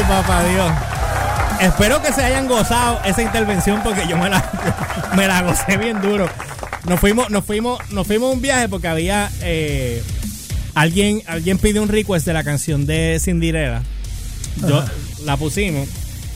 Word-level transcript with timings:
Ay, 0.00 0.06
papá 0.08 0.44
Dios. 0.44 0.72
Espero 1.60 2.00
que 2.00 2.10
se 2.12 2.22
hayan 2.22 2.48
gozado 2.48 3.00
esa 3.04 3.20
intervención 3.20 3.82
porque 3.82 4.08
yo 4.08 4.16
me 4.16 4.30
la, 4.30 4.42
me 5.16 5.26
la 5.26 5.42
gocé 5.42 5.76
bien 5.76 6.00
duro. 6.00 6.26
Nos 6.88 6.98
fuimos, 6.98 7.28
nos 7.28 7.44
fuimos, 7.44 7.78
nos 7.90 8.06
fuimos 8.06 8.30
a 8.30 8.32
un 8.32 8.40
viaje 8.40 8.68
porque 8.70 8.88
había 8.88 9.30
eh, 9.42 10.02
alguien, 10.74 11.22
alguien 11.26 11.58
pidió 11.58 11.82
un 11.82 11.88
request 11.88 12.24
de 12.24 12.32
la 12.32 12.44
canción 12.44 12.86
de 12.86 13.18
Cinderella. 13.20 13.82
Yo 14.66 14.78
Ajá. 14.78 14.90
la 15.24 15.36
pusimos 15.36 15.86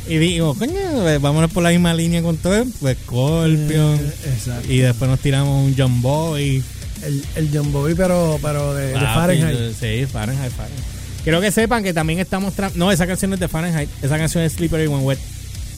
y 0.07 0.19
digo, 0.19 0.55
coño, 0.55 0.75
pues, 1.01 1.21
vámonos 1.23 1.51
por 1.51 1.63
la 1.63 1.71
misma 1.71 1.95
línea 1.95 2.23
con 2.23 2.37
todo, 2.37 2.67
pues 2.81 2.99
Scorpion. 3.05 3.95
Eh. 3.95 4.63
Y 4.69 4.79
después 4.79 5.11
nos 5.11 5.21
tiramos 5.21 5.65
un 5.65 5.75
John 5.77 6.03
Boy. 6.03 6.63
El, 7.03 7.25
el 7.37 7.51
John 7.53 7.73
Bobby, 7.73 7.95
pero, 7.95 8.39
pero 8.43 8.75
de, 8.75 8.93
Fahrenheit. 8.93 9.75
Sí, 9.79 10.07
Fahrenheit, 10.07 10.53
Fahrenheit. 10.53 10.94
Quiero 11.25 11.41
que 11.41 11.51
sepan 11.51 11.83
que 11.83 11.93
también 11.93 12.19
estamos... 12.21 12.55
tra- 12.57 12.73
No, 12.75 12.93
esa 12.93 13.07
canción 13.07 13.33
es 13.33 13.41
de 13.41 13.49
Fahrenheit. 13.49 13.89
Esa 14.03 14.17
canción 14.19 14.45
es 14.45 14.53
Slippery 14.53 14.87
When 14.87 15.03
Wet. 15.05 15.19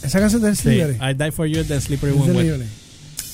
Esa 0.02 0.20
canción 0.20 0.42
del 0.42 0.56
Sí, 0.56 0.62
Silver. 0.64 0.96
I 1.00 1.14
Die 1.14 1.32
For 1.32 1.46
You 1.46 1.64
de 1.64 1.80
Slippery 1.80 2.12
Es 2.12 2.18
When 2.18 2.36
Wet. 2.36 2.60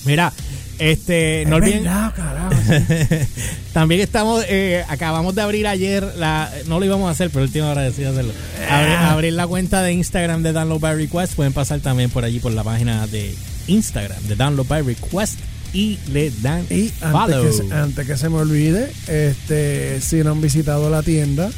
Mira, 0.04 0.32
este, 0.78 1.42
Es 1.42 1.48
no 1.48 1.56
olviden... 1.56 1.84
También 3.72 4.00
estamos, 4.00 4.44
eh, 4.48 4.84
acabamos 4.88 5.34
de 5.34 5.42
abrir 5.42 5.66
ayer, 5.66 6.06
la, 6.18 6.50
no 6.66 6.78
lo 6.78 6.84
íbamos 6.86 7.08
a 7.08 7.12
hacer, 7.12 7.30
pero 7.30 7.44
última 7.44 7.70
hora 7.70 7.82
decidí 7.82 8.04
hacerlo. 8.06 8.32
Abrir, 8.68 8.92
Ah. 8.94 9.12
abrir 9.12 9.32
la 9.32 9.46
cuenta 9.46 9.82
de 9.82 9.92
Instagram 9.92 10.42
de 10.42 10.52
Download 10.52 10.80
by 10.80 10.96
Request. 10.96 11.34
Pueden 11.34 11.52
pasar 11.52 11.80
también 11.80 12.10
por 12.10 12.24
allí 12.24 12.38
por 12.40 12.52
la 12.52 12.64
página 12.64 13.06
de 13.06 13.34
Instagram 13.68 14.22
de 14.24 14.36
Download 14.36 14.66
by 14.66 14.82
Request 14.82 15.38
y 15.72 15.98
le 16.12 16.30
dan 16.42 16.66
Y 16.68 16.88
follow. 16.88 17.16
antes 17.46 17.60
que, 17.60 17.68
se, 17.68 17.74
antes 17.74 18.06
que 18.06 18.16
se 18.18 18.28
me 18.28 18.36
olvide, 18.36 18.90
este, 19.08 20.00
si 20.02 20.16
no 20.16 20.32
han 20.32 20.40
visitado 20.42 20.90
la 20.90 21.02
tienda 21.02 21.50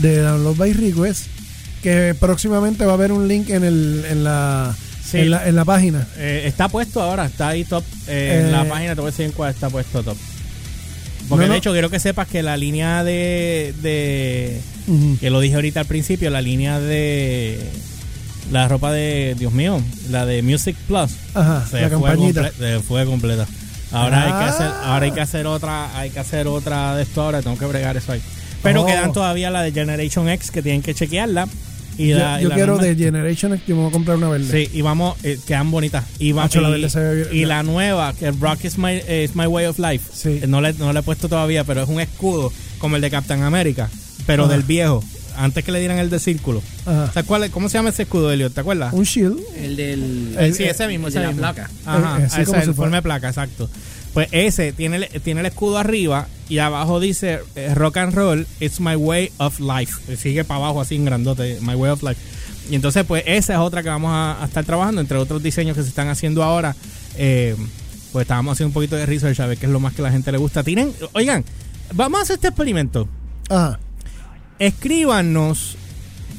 de 0.00 0.18
Download 0.20 0.56
by 0.56 0.72
Request, 0.72 1.26
que 1.82 2.14
próximamente 2.18 2.84
va 2.84 2.92
a 2.92 2.94
haber 2.94 3.12
un 3.12 3.28
link 3.28 3.50
en, 3.50 3.64
el, 3.64 4.04
en, 4.10 4.24
la, 4.24 4.74
Sí. 5.08 5.18
en, 5.18 5.30
la, 5.30 5.46
en 5.48 5.54
la 5.54 5.64
página. 5.64 6.06
Eh, 6.16 6.42
está 6.46 6.68
puesto 6.68 7.00
ahora, 7.00 7.26
está 7.26 7.48
ahí 7.48 7.64
top. 7.64 7.84
eh, 8.08 8.40
en 8.40 8.48
Eh, 8.48 8.50
la 8.50 8.64
página 8.64 8.94
te 8.94 9.00
voy 9.00 9.08
a 9.08 9.10
decir 9.12 9.26
en 9.26 9.32
cuál 9.32 9.50
está 9.52 9.70
puesto 9.70 10.02
top. 10.02 10.16
Porque 11.28 11.42
No, 11.44 11.48
no. 11.48 11.52
de 11.54 11.58
hecho 11.58 11.72
quiero 11.72 11.90
que 11.90 11.98
sepas 12.00 12.26
que 12.28 12.42
la 12.42 12.56
línea 12.56 13.02
de, 13.04 13.74
de 13.82 14.60
que 15.20 15.30
lo 15.30 15.40
dije 15.40 15.54
ahorita 15.56 15.80
al 15.80 15.86
principio, 15.86 16.30
la 16.30 16.40
línea 16.40 16.78
de 16.80 17.58
la 18.52 18.68
ropa 18.68 18.92
de, 18.92 19.34
Dios 19.38 19.52
mío, 19.52 19.80
la 20.10 20.24
de 20.26 20.42
Music 20.42 20.76
Plus, 20.86 21.10
Ajá, 21.34 21.66
se 21.68 21.80
la 21.80 21.88
fue, 21.88 21.90
campañita. 21.90 22.42
comple- 22.52 22.52
se 22.58 22.80
fue 22.80 23.04
completa. 23.06 23.46
Ahora 23.92 24.22
hay 24.22 24.28
que 24.32 24.34
Ah. 24.38 24.48
hacer, 24.48 24.66
ahora 24.84 25.04
hay 25.06 25.10
que 25.12 25.20
hacer 25.20 25.46
otra, 25.46 25.98
hay 25.98 26.10
que 26.10 26.18
hacer 26.20 26.46
otra 26.48 26.94
de 26.96 27.02
esto 27.04 27.22
ahora, 27.22 27.42
tengo 27.42 27.58
que 27.58 27.66
bregar 27.66 27.96
eso 27.96 28.12
ahí. 28.12 28.22
Pero 28.66 28.82
Oh. 28.82 28.86
quedan 28.86 29.12
todavía 29.12 29.50
la 29.50 29.62
de 29.62 29.72
Generation 29.72 30.28
X 30.28 30.50
que 30.50 30.62
tienen 30.62 30.82
que 30.82 30.94
chequearla. 30.94 31.48
Y 31.98 32.08
Yo, 32.08 32.18
la, 32.18 32.38
y 32.38 32.42
yo 32.42 32.48
la 32.50 32.54
quiero 32.56 32.76
de 32.76 32.94
Generation 32.94 33.54
X, 33.54 33.64
yo 33.66 33.74
me 33.74 33.80
voy 33.82 33.88
a 33.88 33.92
comprar 33.92 34.18
una 34.18 34.28
verde. 34.28 34.66
Sí, 34.66 34.70
y 34.76 34.82
vamos, 34.82 35.16
eh, 35.22 35.38
quedan 35.46 35.70
bonitas. 35.70 36.04
Y, 36.18 36.32
va- 36.32 36.44
Hacho, 36.44 36.60
la 36.60 36.68
y- 36.68 36.72
verde 36.72 36.90
se 36.90 37.00
ve 37.00 37.14
bien. 37.24 37.28
y 37.32 37.44
la 37.46 37.62
nueva, 37.62 38.12
que 38.12 38.30
Rock 38.32 38.64
is 38.64 38.76
my, 38.76 38.96
is 39.24 39.34
my 39.34 39.46
way 39.46 39.64
of 39.64 39.78
life. 39.78 40.04
Sí. 40.12 40.40
Eh, 40.42 40.46
No 40.46 40.60
le, 40.60 40.74
no 40.74 40.92
le 40.92 41.00
he 41.00 41.02
puesto 41.02 41.26
todavía, 41.28 41.64
pero 41.64 41.82
es 41.82 41.88
un 41.88 41.98
escudo 42.00 42.52
como 42.78 42.96
el 42.96 43.02
de 43.02 43.10
Captain 43.10 43.42
America, 43.42 43.88
pero 44.26 44.44
Ajá. 44.44 44.52
del 44.52 44.62
viejo, 44.64 45.02
antes 45.38 45.64
que 45.64 45.72
le 45.72 45.78
dieran 45.80 45.98
el 45.98 46.10
de 46.10 46.18
círculo. 46.18 46.62
Ajá. 46.84 47.06
¿Sabes 47.14 47.24
cuál 47.26 47.44
es? 47.44 47.50
¿Cómo 47.50 47.70
se 47.70 47.78
llama 47.78 47.88
ese 47.88 48.02
escudo, 48.02 48.30
Elliot? 48.30 48.52
¿Te 48.52 48.60
acuerdas? 48.60 48.92
Un 48.92 49.04
shield. 49.04 49.38
El 49.56 49.76
del. 49.76 50.36
El- 50.38 50.54
sí, 50.54 50.64
ese 50.64 50.86
mismo, 50.88 51.06
el 51.06 51.12
ese 51.14 51.20
de 51.20 51.26
la 51.28 51.32
placa. 51.32 51.70
Ajá, 51.86 52.18
Eh, 52.20 52.24
eh, 52.24 52.28
sí, 52.28 52.36
ese 52.42 52.44
como 52.44 52.58
es 52.58 52.64
si 52.64 52.70
el 52.70 52.76
forma 52.76 52.96
de 52.96 53.02
placa, 53.02 53.28
exacto. 53.28 53.70
Pues 54.16 54.28
ese 54.32 54.72
tiene 54.72 54.96
el, 54.96 55.20
tiene 55.20 55.40
el 55.40 55.46
escudo 55.46 55.76
arriba 55.76 56.26
y 56.48 56.56
abajo 56.56 57.00
dice 57.00 57.40
eh, 57.54 57.74
rock 57.74 57.98
and 57.98 58.14
roll, 58.14 58.46
it's 58.60 58.80
my 58.80 58.96
way 58.96 59.30
of 59.36 59.60
life. 59.60 60.10
Y 60.10 60.16
sigue 60.16 60.42
para 60.42 60.60
abajo 60.60 60.80
así 60.80 60.94
en 60.94 61.04
grandote, 61.04 61.58
my 61.60 61.74
way 61.74 61.90
of 61.90 62.02
life. 62.02 62.18
Y 62.70 62.76
entonces, 62.76 63.04
pues 63.04 63.24
esa 63.26 63.52
es 63.52 63.58
otra 63.58 63.82
que 63.82 63.90
vamos 63.90 64.10
a, 64.10 64.42
a 64.42 64.46
estar 64.46 64.64
trabajando, 64.64 65.02
entre 65.02 65.18
otros 65.18 65.42
diseños 65.42 65.76
que 65.76 65.82
se 65.82 65.90
están 65.90 66.08
haciendo 66.08 66.42
ahora. 66.42 66.74
Eh, 67.18 67.54
pues 68.10 68.22
estábamos 68.22 68.54
haciendo 68.54 68.70
un 68.70 68.72
poquito 68.72 68.96
de 68.96 69.04
research 69.04 69.38
a 69.40 69.48
ver 69.48 69.58
qué 69.58 69.66
es 69.66 69.72
lo 69.72 69.80
más 69.80 69.92
que 69.92 70.00
a 70.00 70.04
la 70.04 70.12
gente 70.12 70.32
le 70.32 70.38
gusta. 70.38 70.64
Tienen, 70.64 70.94
oigan, 71.12 71.44
vamos 71.92 72.20
a 72.20 72.22
hacer 72.22 72.36
este 72.36 72.48
experimento. 72.48 73.06
Ajá. 73.50 73.78
Escríbanos 74.58 75.76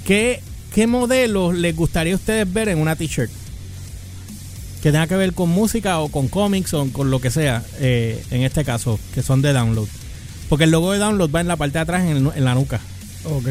qué, 0.03 0.41
qué 0.73 0.87
modelos 0.87 1.53
les 1.53 1.75
gustaría 1.75 2.13
a 2.13 2.15
ustedes 2.15 2.51
ver 2.51 2.69
en 2.69 2.79
una 2.79 2.95
t-shirt. 2.95 3.29
Que 4.81 4.91
tenga 4.91 5.07
que 5.07 5.15
ver 5.15 5.33
con 5.33 5.49
música 5.49 5.99
o 5.99 6.09
con 6.09 6.27
cómics 6.27 6.73
o 6.73 6.87
con 6.91 7.09
lo 7.11 7.19
que 7.19 7.31
sea, 7.31 7.63
eh, 7.79 8.23
en 8.31 8.43
este 8.43 8.63
caso, 8.63 8.99
que 9.13 9.21
son 9.23 9.41
de 9.41 9.51
download. 9.53 9.87
Porque 10.49 10.63
el 10.65 10.71
logo 10.71 10.91
de 10.93 10.99
download 10.99 11.31
va 11.33 11.41
en 11.41 11.47
la 11.47 11.55
parte 11.57 11.73
de 11.77 11.81
atrás, 11.81 12.03
en, 12.05 12.17
el 12.17 12.31
en 12.35 12.45
la 12.45 12.53
nuca. 12.55 12.79
Ok. 13.25 13.47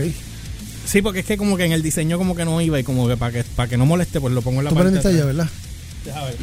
Sí, 0.86 1.02
porque 1.02 1.20
es 1.20 1.26
que 1.26 1.36
como 1.36 1.56
que 1.56 1.64
en 1.64 1.72
el 1.72 1.82
diseño 1.82 2.16
como 2.16 2.36
que 2.36 2.44
no 2.44 2.60
iba 2.60 2.78
y 2.78 2.84
como 2.84 3.08
que 3.08 3.16
para 3.16 3.32
que, 3.32 3.44
para 3.44 3.68
que 3.68 3.76
no 3.76 3.86
moleste, 3.86 4.20
pues 4.20 4.32
lo 4.32 4.40
pongo 4.40 4.60
en 4.60 4.64
la 4.64 4.70
Tú 4.70 4.76
parte 4.76 4.92
de 4.92 4.98
atrás. 4.98 5.12
allá, 5.14 5.24
¿verdad? 5.24 5.48
Deja 6.04 6.24
ver. 6.24 6.36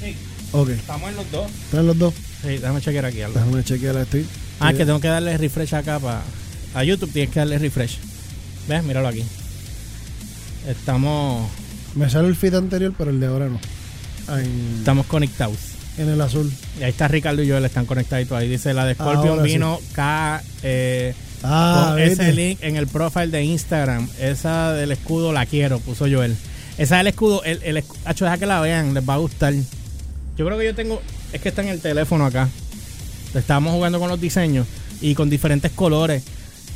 Sí, 0.00 0.16
Ok. 0.52 0.68
estamos 0.70 1.10
en 1.10 1.16
los 1.16 1.30
dos. 1.32 1.50
¿Están 1.64 1.86
los 1.88 1.98
dos? 1.98 2.14
Sí, 2.42 2.48
déjame 2.48 2.80
chequear 2.80 3.04
aquí 3.06 3.20
algo. 3.22 3.38
Déjame 3.38 3.64
chequear 3.64 3.96
estoy. 3.96 4.26
Ah, 4.60 4.72
que 4.72 4.86
tengo 4.86 5.00
que 5.00 5.08
darle 5.08 5.36
refresh 5.36 5.74
acá 5.74 5.98
para... 5.98 6.22
A 6.74 6.84
YouTube 6.84 7.12
tienes 7.12 7.32
que 7.32 7.40
darle 7.40 7.58
refresh. 7.58 7.98
¿Ves? 8.68 8.84
Míralo 8.84 9.08
aquí. 9.08 9.24
Estamos... 10.68 11.50
Me 11.94 12.08
sale 12.10 12.28
el 12.28 12.36
feed 12.36 12.54
anterior, 12.54 12.92
pero 12.96 13.10
el 13.10 13.20
de 13.20 13.26
ahora 13.26 13.48
no. 13.48 13.58
En, 14.38 14.76
Estamos 14.78 15.06
conectados. 15.06 15.56
en 15.98 16.08
el 16.08 16.20
azul. 16.20 16.50
Y 16.80 16.84
ahí 16.84 16.90
está 16.90 17.08
Ricardo 17.08 17.42
y 17.42 17.48
Joel, 17.50 17.64
están 17.64 17.86
conectados. 17.86 18.30
Ahí 18.32 18.48
dice 18.48 18.72
la 18.72 18.84
de 18.86 18.94
Scorpion 18.94 19.28
Ahora 19.28 19.42
sí. 19.44 19.48
vino 19.52 19.78
K. 19.94 20.42
Eh, 20.62 21.14
Ah, 21.44 21.88
con 21.94 22.00
ese 22.00 22.32
link 22.32 22.58
en 22.62 22.76
el 22.76 22.86
profile 22.86 23.26
de 23.26 23.42
Instagram. 23.42 24.08
Esa 24.20 24.72
del 24.74 24.92
escudo 24.92 25.32
la 25.32 25.44
quiero, 25.44 25.80
puso 25.80 26.04
Joel. 26.08 26.36
Esa 26.78 26.98
del 26.98 27.08
escudo, 27.08 27.42
el, 27.42 27.60
el 27.64 27.82
Acho, 28.04 28.24
deja 28.24 28.38
que 28.38 28.46
la 28.46 28.60
vean, 28.60 28.94
les 28.94 29.06
va 29.06 29.14
a 29.14 29.16
gustar. 29.16 29.52
Yo 30.36 30.46
creo 30.46 30.56
que 30.56 30.64
yo 30.66 30.74
tengo. 30.76 31.02
Es 31.32 31.40
que 31.40 31.48
está 31.48 31.62
en 31.62 31.68
el 31.68 31.80
teléfono 31.80 32.26
acá. 32.26 32.48
Estábamos 33.34 33.72
jugando 33.72 33.98
con 33.98 34.08
los 34.08 34.20
diseños 34.20 34.68
y 35.00 35.16
con 35.16 35.28
diferentes 35.30 35.72
colores. 35.72 36.22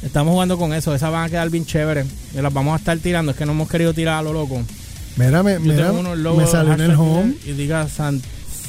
Estamos 0.03 0.33
jugando 0.33 0.59
con 0.59 0.75
eso. 0.75 0.93
Esas 0.95 1.13
van 1.13 1.25
a 1.27 1.29
quedar 1.29 1.49
bien 1.49 1.65
chéveres. 1.65 2.07
Y 2.37 2.41
las 2.43 2.53
vamos 2.53 2.75
a 2.75 2.79
estar 2.79 2.99
tirando. 2.99 3.31
Es 3.31 3.39
que 3.39 3.47
no 3.47 3.53
hemos 3.53 3.71
querido 3.71 3.95
tirar 3.95 4.19
a 4.19 4.23
lo 4.23 4.33
loco. 4.33 4.61
Mira, 5.17 5.43
me, 5.43 5.59
mira, 5.59 5.93
me 5.93 6.47
salió 6.47 6.75
en 6.75 6.81
el 6.81 6.95
home. 6.95 7.35
Y 7.47 7.53
diga 7.53 7.89
San, 7.89 8.21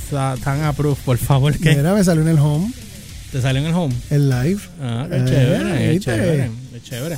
Satan 0.10 0.64
Approve, 0.64 0.98
por 1.06 1.18
favor. 1.18 1.58
que 1.58 1.76
Mira, 1.76 1.94
me 1.94 2.04
salió 2.04 2.22
en 2.22 2.30
el 2.30 2.40
home. 2.40 2.72
¿Te 3.32 3.42
salió 3.42 3.62
en 3.62 3.68
el 3.68 3.74
home? 3.74 3.94
El 4.10 4.30
live. 4.30 4.60
Ah, 4.82 5.06
qué 5.10 5.18
Eh, 5.18 5.24
chévere, 5.26 5.92
qué 5.94 6.00
chévere, 6.00 6.52
qué 6.74 6.82
chévere. 6.82 7.18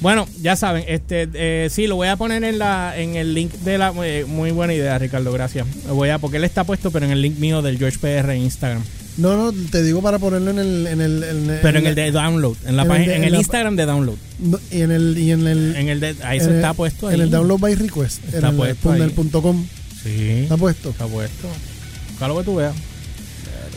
Bueno, 0.00 0.26
ya 0.42 0.56
saben, 0.56 0.84
este, 0.88 1.28
eh, 1.34 1.68
sí, 1.70 1.86
lo 1.86 1.94
voy 1.96 2.08
a 2.08 2.16
poner 2.16 2.42
en 2.42 2.58
la, 2.58 2.94
en 2.98 3.14
el 3.14 3.32
link 3.32 3.52
de 3.52 3.78
la, 3.78 3.92
eh, 4.04 4.24
muy 4.26 4.50
buena 4.50 4.74
idea, 4.74 4.98
Ricardo, 4.98 5.32
gracias. 5.32 5.66
Lo 5.86 5.94
voy 5.94 6.08
a, 6.10 6.18
porque 6.18 6.36
él 6.38 6.44
está 6.44 6.64
puesto, 6.64 6.90
pero 6.90 7.06
en 7.06 7.12
el 7.12 7.22
link 7.22 7.38
mío 7.38 7.62
del 7.62 7.78
George 7.78 7.98
PR 8.00 8.34
en 8.34 8.42
Instagram. 8.42 8.82
No, 9.16 9.36
no, 9.52 9.52
te 9.70 9.82
digo 9.82 10.02
para 10.02 10.18
ponerlo 10.18 10.50
en 10.50 10.58
el. 10.58 10.86
En 10.88 11.00
el, 11.00 11.22
en 11.22 11.58
Pero 11.62 11.78
en 11.78 11.86
el 11.86 11.94
de 11.94 12.10
download, 12.10 12.56
en 12.66 12.76
la 12.76 12.82
en 12.82 12.90
el 12.90 12.96
página, 12.96 13.12
de- 13.12 13.16
en 13.18 13.24
el 13.24 13.34
Instagram 13.36 13.76
de 13.76 13.86
download. 13.86 14.16
no, 14.40 14.58
y 14.72 14.80
en 14.80 14.90
el. 14.90 15.16
Y 15.18 15.30
en 15.30 15.46
el 15.46 15.76
En 15.76 15.88
el 15.88 16.00
de, 16.00 16.16
ahí 16.24 16.40
se 16.40 16.46
el- 16.46 16.56
está 16.56 16.74
puesto 16.74 17.06
ahí. 17.08 17.14
En 17.14 17.20
el 17.20 17.30
download 17.30 17.60
by 17.60 17.74
request. 17.76 18.24
Está 18.24 18.38
en 18.38 18.44
el, 18.46 18.54
puesto 18.56 18.94
el 18.94 19.10
punto 19.12 19.40
com. 19.42 19.64
Sí, 20.02 20.30
Está 20.42 20.56
puesto. 20.56 20.90
está 20.90 21.06
puesto. 21.06 21.48
Lo 22.20 22.38
que 22.38 22.44
tú 22.44 22.56
veas. 22.56 22.74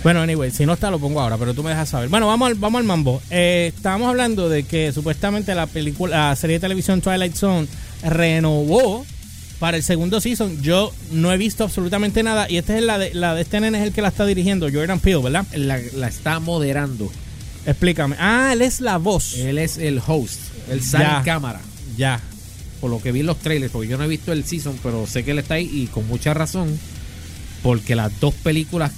Bueno, 0.03 0.21
anyway, 0.21 0.51
si 0.51 0.65
no 0.65 0.73
está 0.73 0.89
lo 0.91 0.99
pongo 0.99 1.19
ahora, 1.21 1.37
pero 1.37 1.53
tú 1.53 1.63
me 1.63 1.71
dejas 1.71 1.89
saber. 1.89 2.07
Bueno, 2.09 2.27
vamos 2.27 2.47
al, 2.47 2.55
vamos 2.55 2.79
al 2.79 2.85
mambo. 2.85 3.21
Eh, 3.29 3.73
estábamos 3.75 4.07
hablando 4.09 4.47
de 4.47 4.63
que 4.63 4.91
supuestamente 4.93 5.53
la 5.55 5.65
película, 5.67 6.29
la 6.29 6.35
serie 6.35 6.57
de 6.57 6.59
televisión 6.61 7.01
Twilight 7.01 7.35
Zone 7.35 7.67
renovó 8.03 9.05
para 9.59 9.77
el 9.77 9.83
segundo 9.83 10.21
season. 10.21 10.61
Yo 10.61 10.93
no 11.11 11.31
he 11.31 11.37
visto 11.37 11.63
absolutamente 11.63 12.23
nada 12.23 12.49
y 12.49 12.57
esta 12.57 12.77
es 12.77 12.83
la 12.83 12.97
de 12.97 13.13
la 13.13 13.33
de 13.35 13.41
este 13.41 13.59
nene 13.59 13.79
es 13.79 13.85
el 13.85 13.93
que 13.93 14.01
la 14.01 14.09
está 14.09 14.25
dirigiendo, 14.25 14.69
Jordan 14.71 14.99
Peele, 14.99 15.21
¿verdad? 15.23 15.45
La, 15.55 15.79
la 15.95 16.07
está 16.07 16.39
moderando. 16.39 17.11
Explícame. 17.65 18.15
Ah, 18.19 18.51
él 18.53 18.61
es 18.61 18.79
la 18.81 18.97
voz. 18.97 19.35
Él 19.37 19.57
es 19.57 19.77
el 19.77 20.01
host. 20.05 20.39
Él 20.69 20.81
sale 20.83 21.05
Ya. 21.05 21.17
en 21.17 21.23
cámara. 21.23 21.59
Ya. 21.97 22.21
Por 22.79 22.89
lo 22.91 23.01
que 23.01 23.11
vi 23.11 23.21
en 23.21 23.25
los 23.25 23.39
trailers, 23.39 23.71
porque 23.71 23.87
yo 23.89 23.97
no 23.97 24.03
he 24.03 24.07
visto 24.07 24.31
el 24.31 24.43
season, 24.45 24.79
pero 24.83 25.05
sé 25.07 25.23
que 25.23 25.31
él 25.31 25.39
está 25.39 25.55
ahí 25.55 25.69
y 25.73 25.87
con 25.87 26.07
mucha 26.07 26.33
razón. 26.33 26.79
Porque 27.63 27.95
las 27.95 28.17
dos 28.19 28.33
películas 28.35 28.91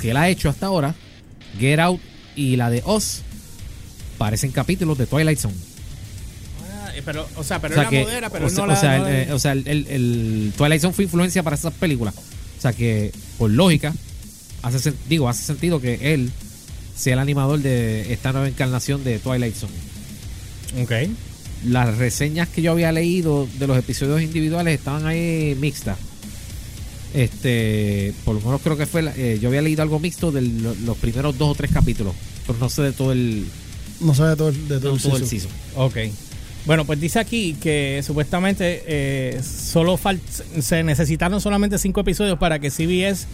que 0.00 0.10
él 0.12 0.16
ha 0.16 0.28
hecho 0.28 0.48
hasta 0.48 0.66
ahora, 0.66 0.94
Get 1.58 1.80
Out 1.80 2.00
y 2.36 2.56
la 2.56 2.70
de 2.70 2.82
Oz, 2.86 3.22
parecen 4.18 4.52
capítulos 4.52 4.96
de 4.96 5.06
Twilight 5.06 5.38
Zone. 5.38 5.54
Ah, 6.98 7.02
pero, 7.04 7.26
o 7.36 7.44
sea, 7.44 7.60
pero 7.60 7.74
o 7.74 7.76
sea 7.76 7.84
él 7.84 7.90
que, 7.90 7.96
la 7.98 8.04
modera, 8.04 8.30
pero 8.30 8.44
o 8.44 8.48
él 8.48 8.54
sea, 8.54 8.62
no 8.64 8.66
la 8.68 8.74
o 8.74 8.80
sea, 8.80 8.98
no 8.98 9.06
el, 9.08 9.14
eh, 9.14 9.32
o 9.32 9.38
sea, 9.38 9.52
el, 9.52 9.66
el- 9.68 9.86
el 9.88 10.52
Twilight 10.56 10.80
Zone 10.82 10.94
fue 10.94 11.04
influencia 11.04 11.42
para 11.42 11.56
esas 11.56 11.72
películas. 11.74 12.14
O 12.16 12.60
sea 12.60 12.72
que, 12.72 13.12
por 13.38 13.50
lógica, 13.50 13.94
hace, 14.62 14.92
digo, 15.08 15.28
hace 15.28 15.42
sentido 15.44 15.80
que 15.80 16.14
él 16.14 16.30
sea 16.96 17.12
el 17.14 17.18
animador 17.18 17.60
de 17.60 18.12
esta 18.12 18.32
nueva 18.32 18.48
encarnación 18.48 19.04
de 19.04 19.18
Twilight 19.18 19.54
Zone. 19.54 19.72
Ok. 20.82 20.92
Las 21.66 21.96
reseñas 21.98 22.48
que 22.48 22.62
yo 22.62 22.72
había 22.72 22.92
leído 22.92 23.48
de 23.58 23.66
los 23.66 23.76
episodios 23.78 24.22
individuales 24.22 24.78
estaban 24.78 25.06
ahí 25.06 25.56
mixtas. 25.60 25.98
Este, 27.14 28.12
por 28.24 28.34
lo 28.34 28.40
menos 28.42 28.60
creo 28.62 28.76
que 28.76 28.84
fue, 28.86 29.02
la- 29.02 29.14
eh, 29.16 29.38
yo 29.40 29.48
había 29.48 29.62
leído 29.62 29.82
algo 29.82 29.98
mixto 29.98 30.32
de 30.32 30.42
lo- 30.42 30.74
los 30.74 30.96
primeros 30.98 31.38
dos 31.38 31.50
o 31.50 31.54
tres 31.54 31.70
capítulos, 31.72 32.14
pero 32.46 32.58
no 32.58 32.68
sé 32.68 32.82
de 32.82 32.92
todo 32.92 33.12
el, 33.12 33.46
No 34.00 34.14
sabe 34.14 34.30
de 34.30 34.36
todo, 34.36 34.48
el- 34.50 34.68
de 34.68 34.78
todo, 34.80 34.94
el 34.96 35.00
todo 35.02 35.16
el 35.16 35.26
season. 35.26 35.50
season. 35.50 35.50
Ok. 35.76 35.96
Bueno, 36.66 36.84
pues 36.84 37.00
dice 37.00 37.20
aquí 37.20 37.54
que 37.60 38.02
supuestamente 38.04 38.82
eh, 38.86 39.40
solo 39.40 39.98
se 40.58 40.82
necesitaron 40.82 41.40
solamente 41.40 41.78
cinco 41.78 42.00
episodios 42.00 42.38
para 42.40 42.58
que 42.58 42.72
CBS 42.72 43.28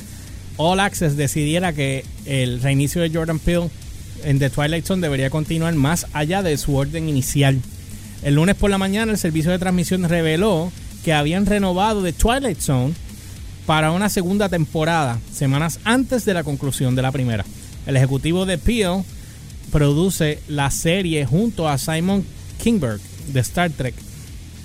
All 0.59 0.81
Access 0.81 1.17
decidiera 1.17 1.73
que 1.73 2.05
el 2.27 2.61
reinicio 2.61 3.01
de 3.01 3.11
Jordan 3.11 3.39
Peele 3.39 3.71
en 4.23 4.39
The 4.39 4.51
Twilight 4.51 4.85
Zone 4.85 5.01
debería 5.01 5.31
continuar 5.31 5.75
más 5.75 6.07
allá 6.13 6.43
de 6.43 6.59
su 6.59 6.77
orden 6.77 7.09
inicial. 7.09 7.59
El 8.23 8.35
lunes 8.35 8.55
por 8.55 8.71
la 8.71 8.77
mañana 8.77 9.13
el 9.13 9.19
servicio 9.19 9.51
de 9.51 9.59
transmisión 9.59 10.07
reveló 10.07 10.71
que 11.03 11.15
habían 11.15 11.47
renovado 11.47 12.03
The 12.03 12.13
Twilight 12.13 12.61
Zone 12.61 12.93
para 13.65 13.93
una 13.93 14.11
segunda 14.11 14.51
temporada, 14.51 15.19
semanas 15.33 15.81
antes 15.85 16.27
de 16.27 16.35
la 16.35 16.45
conclusión 16.45 16.95
de 16.95 17.03
la 17.03 17.13
primera. 17.13 17.47
El 17.87 17.97
ejecutivo 17.97 18.45
de 18.45 18.59
Peele 18.59 19.05
produce 19.71 20.41
la 20.49 20.71
serie 20.71 21.25
junto 21.25 21.67
a 21.67 21.79
Simon 21.79 22.27
Kingberg 22.63 23.01
de 23.29 23.41
Star 23.41 23.71
Trek 23.71 23.95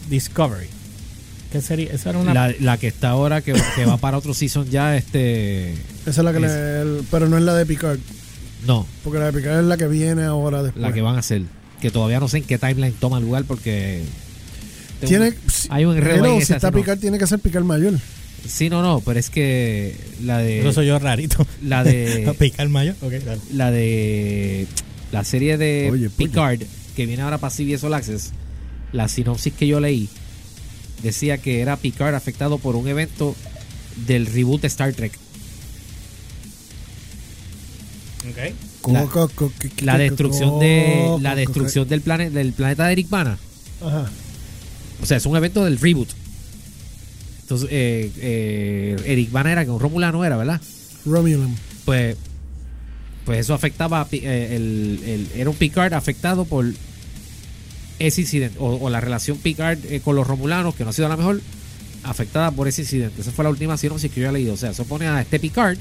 Discovery. 0.09 0.67
¿Qué 1.51 1.61
serie? 1.61 1.89
Esa 1.93 2.09
era 2.09 2.19
una 2.19 2.33
La, 2.33 2.53
la 2.59 2.77
que 2.77 2.87
está 2.87 3.09
ahora, 3.09 3.41
que, 3.41 3.53
que 3.75 3.85
va 3.85 3.97
para 3.97 4.17
otro 4.17 4.33
season 4.33 4.69
ya, 4.69 4.97
este... 4.97 5.71
Esa 6.05 6.09
es 6.09 6.17
la 6.17 6.31
que 6.31 6.37
Es- 6.39 6.43
le- 6.43 6.81
el- 6.81 7.03
pero 7.09 7.29
no 7.29 7.37
es 7.37 7.43
la 7.43 7.55
de 7.55 7.65
Picard, 7.65 7.99
No, 8.65 8.85
porque 9.03 9.19
la 9.19 9.25
de 9.27 9.33
Picard 9.33 9.59
es 9.61 9.65
la 9.65 9.77
que 9.77 9.87
viene 9.87 10.23
ahora 10.23 10.61
después. 10.63 10.81
la 10.81 10.91
que 10.91 11.01
van 11.01 11.15
a 11.15 11.19
hacer. 11.19 11.43
Que 11.81 11.89
todavía 11.89 12.19
no 12.19 12.27
sé 12.27 12.37
en 12.39 12.43
qué 12.43 12.57
timeline 12.57 12.93
toma 12.99 13.19
lugar 13.19 13.45
porque... 13.45 14.03
tiene 15.05 15.33
Hay 15.69 15.85
un 15.85 15.95
enredo 15.95 16.21
Pero 16.23 16.33
en 16.33 16.37
si 16.39 16.43
esa, 16.43 16.55
está 16.57 16.71
no. 16.71 16.77
Picard 16.77 16.99
tiene 16.99 17.17
que 17.17 17.27
ser 17.27 17.39
Picard 17.39 17.63
mayor. 17.63 17.93
Sí, 18.45 18.69
no, 18.69 18.81
no, 18.81 19.01
pero 19.01 19.19
es 19.19 19.29
que 19.29 19.95
la 20.23 20.39
de... 20.39 20.59
Eso 20.61 20.73
soy 20.73 20.87
yo 20.87 20.99
rarito. 20.99 21.45
La 21.63 21.83
de... 21.83 22.33
Picar 22.39 22.67
mayo. 22.69 22.93
Ok, 23.01 23.13
dale. 23.25 23.41
la 23.53 23.71
de 23.71 24.67
la 25.11 25.23
serie 25.23 25.57
de 25.57 25.89
Oye. 25.91 26.09
Picard 26.09 26.59
que 26.95 27.05
viene 27.05 27.21
ahora 27.23 27.37
para 27.37 27.53
CBS 27.53 27.85
All 27.85 27.93
Access, 27.93 28.31
la 28.91 29.07
sinopsis 29.07 29.53
que 29.53 29.67
yo 29.67 29.79
leí 29.79 30.09
decía 31.03 31.37
que 31.37 31.59
era 31.61 31.77
Picard 31.77 32.15
afectado 32.15 32.57
por 32.57 32.75
un 32.75 32.87
evento 32.87 33.35
del 34.07 34.25
reboot 34.25 34.61
de 34.61 34.67
Star 34.67 34.93
Trek. 34.93 35.13
Ok. 38.29 38.37
La- 38.93 39.05
La 39.81 39.97
destrucción 39.97 40.59
de 40.59 41.17
la 41.21 41.35
destrucción 41.35 41.87
del 41.87 42.01
planeta 42.01 42.37
del 42.37 42.53
planeta 42.53 42.85
de 42.87 42.93
Eric 42.93 43.09
Bana. 43.09 43.37
Ajá. 43.81 44.09
O 45.01 45.05
sea, 45.05 45.17
es 45.17 45.25
un 45.25 45.35
evento 45.37 45.63
del 45.65 45.77
reboot. 45.79 46.09
Entonces, 47.41 47.69
eh, 47.71 48.11
eh, 48.17 48.95
Eric 49.05 49.31
Bana 49.31 49.51
era 49.51 49.63
que 49.65 49.71
un 49.71 49.79
Romulano 49.79 50.25
era, 50.25 50.35
¿verdad? 50.37 50.61
Romulan. 51.05 51.55
Pues, 51.85 52.17
pues 53.25 53.39
eso 53.39 53.53
afectaba 53.53 54.01
a 54.01 54.07
eh, 54.11 54.55
el, 54.55 54.99
el- 55.05 55.27
era 55.39 55.49
un 55.49 55.55
Picard 55.55 55.93
afectado 55.93 56.45
por 56.45 56.65
ese 57.99 58.21
incidente 58.21 58.57
o, 58.59 58.75
o 58.75 58.89
la 58.89 59.01
relación 59.01 59.37
Picard 59.37 59.79
eh, 59.89 60.01
con 60.03 60.15
los 60.15 60.27
Romulanos 60.27 60.75
que 60.75 60.83
no 60.83 60.91
ha 60.91 60.93
sido 60.93 61.09
la 61.09 61.17
mejor 61.17 61.41
afectada 62.03 62.51
por 62.51 62.67
ese 62.67 62.81
incidente. 62.83 63.21
Esa 63.21 63.31
fue 63.31 63.43
la 63.43 63.49
última 63.49 63.77
sinopsis 63.77 64.11
que 64.11 64.21
yo 64.21 64.27
había 64.27 64.39
leído. 64.39 64.53
O 64.53 64.57
sea, 64.57 64.71
eso 64.71 64.85
pone 64.85 65.07
a 65.07 65.19
este 65.21 65.39
Picard 65.39 65.77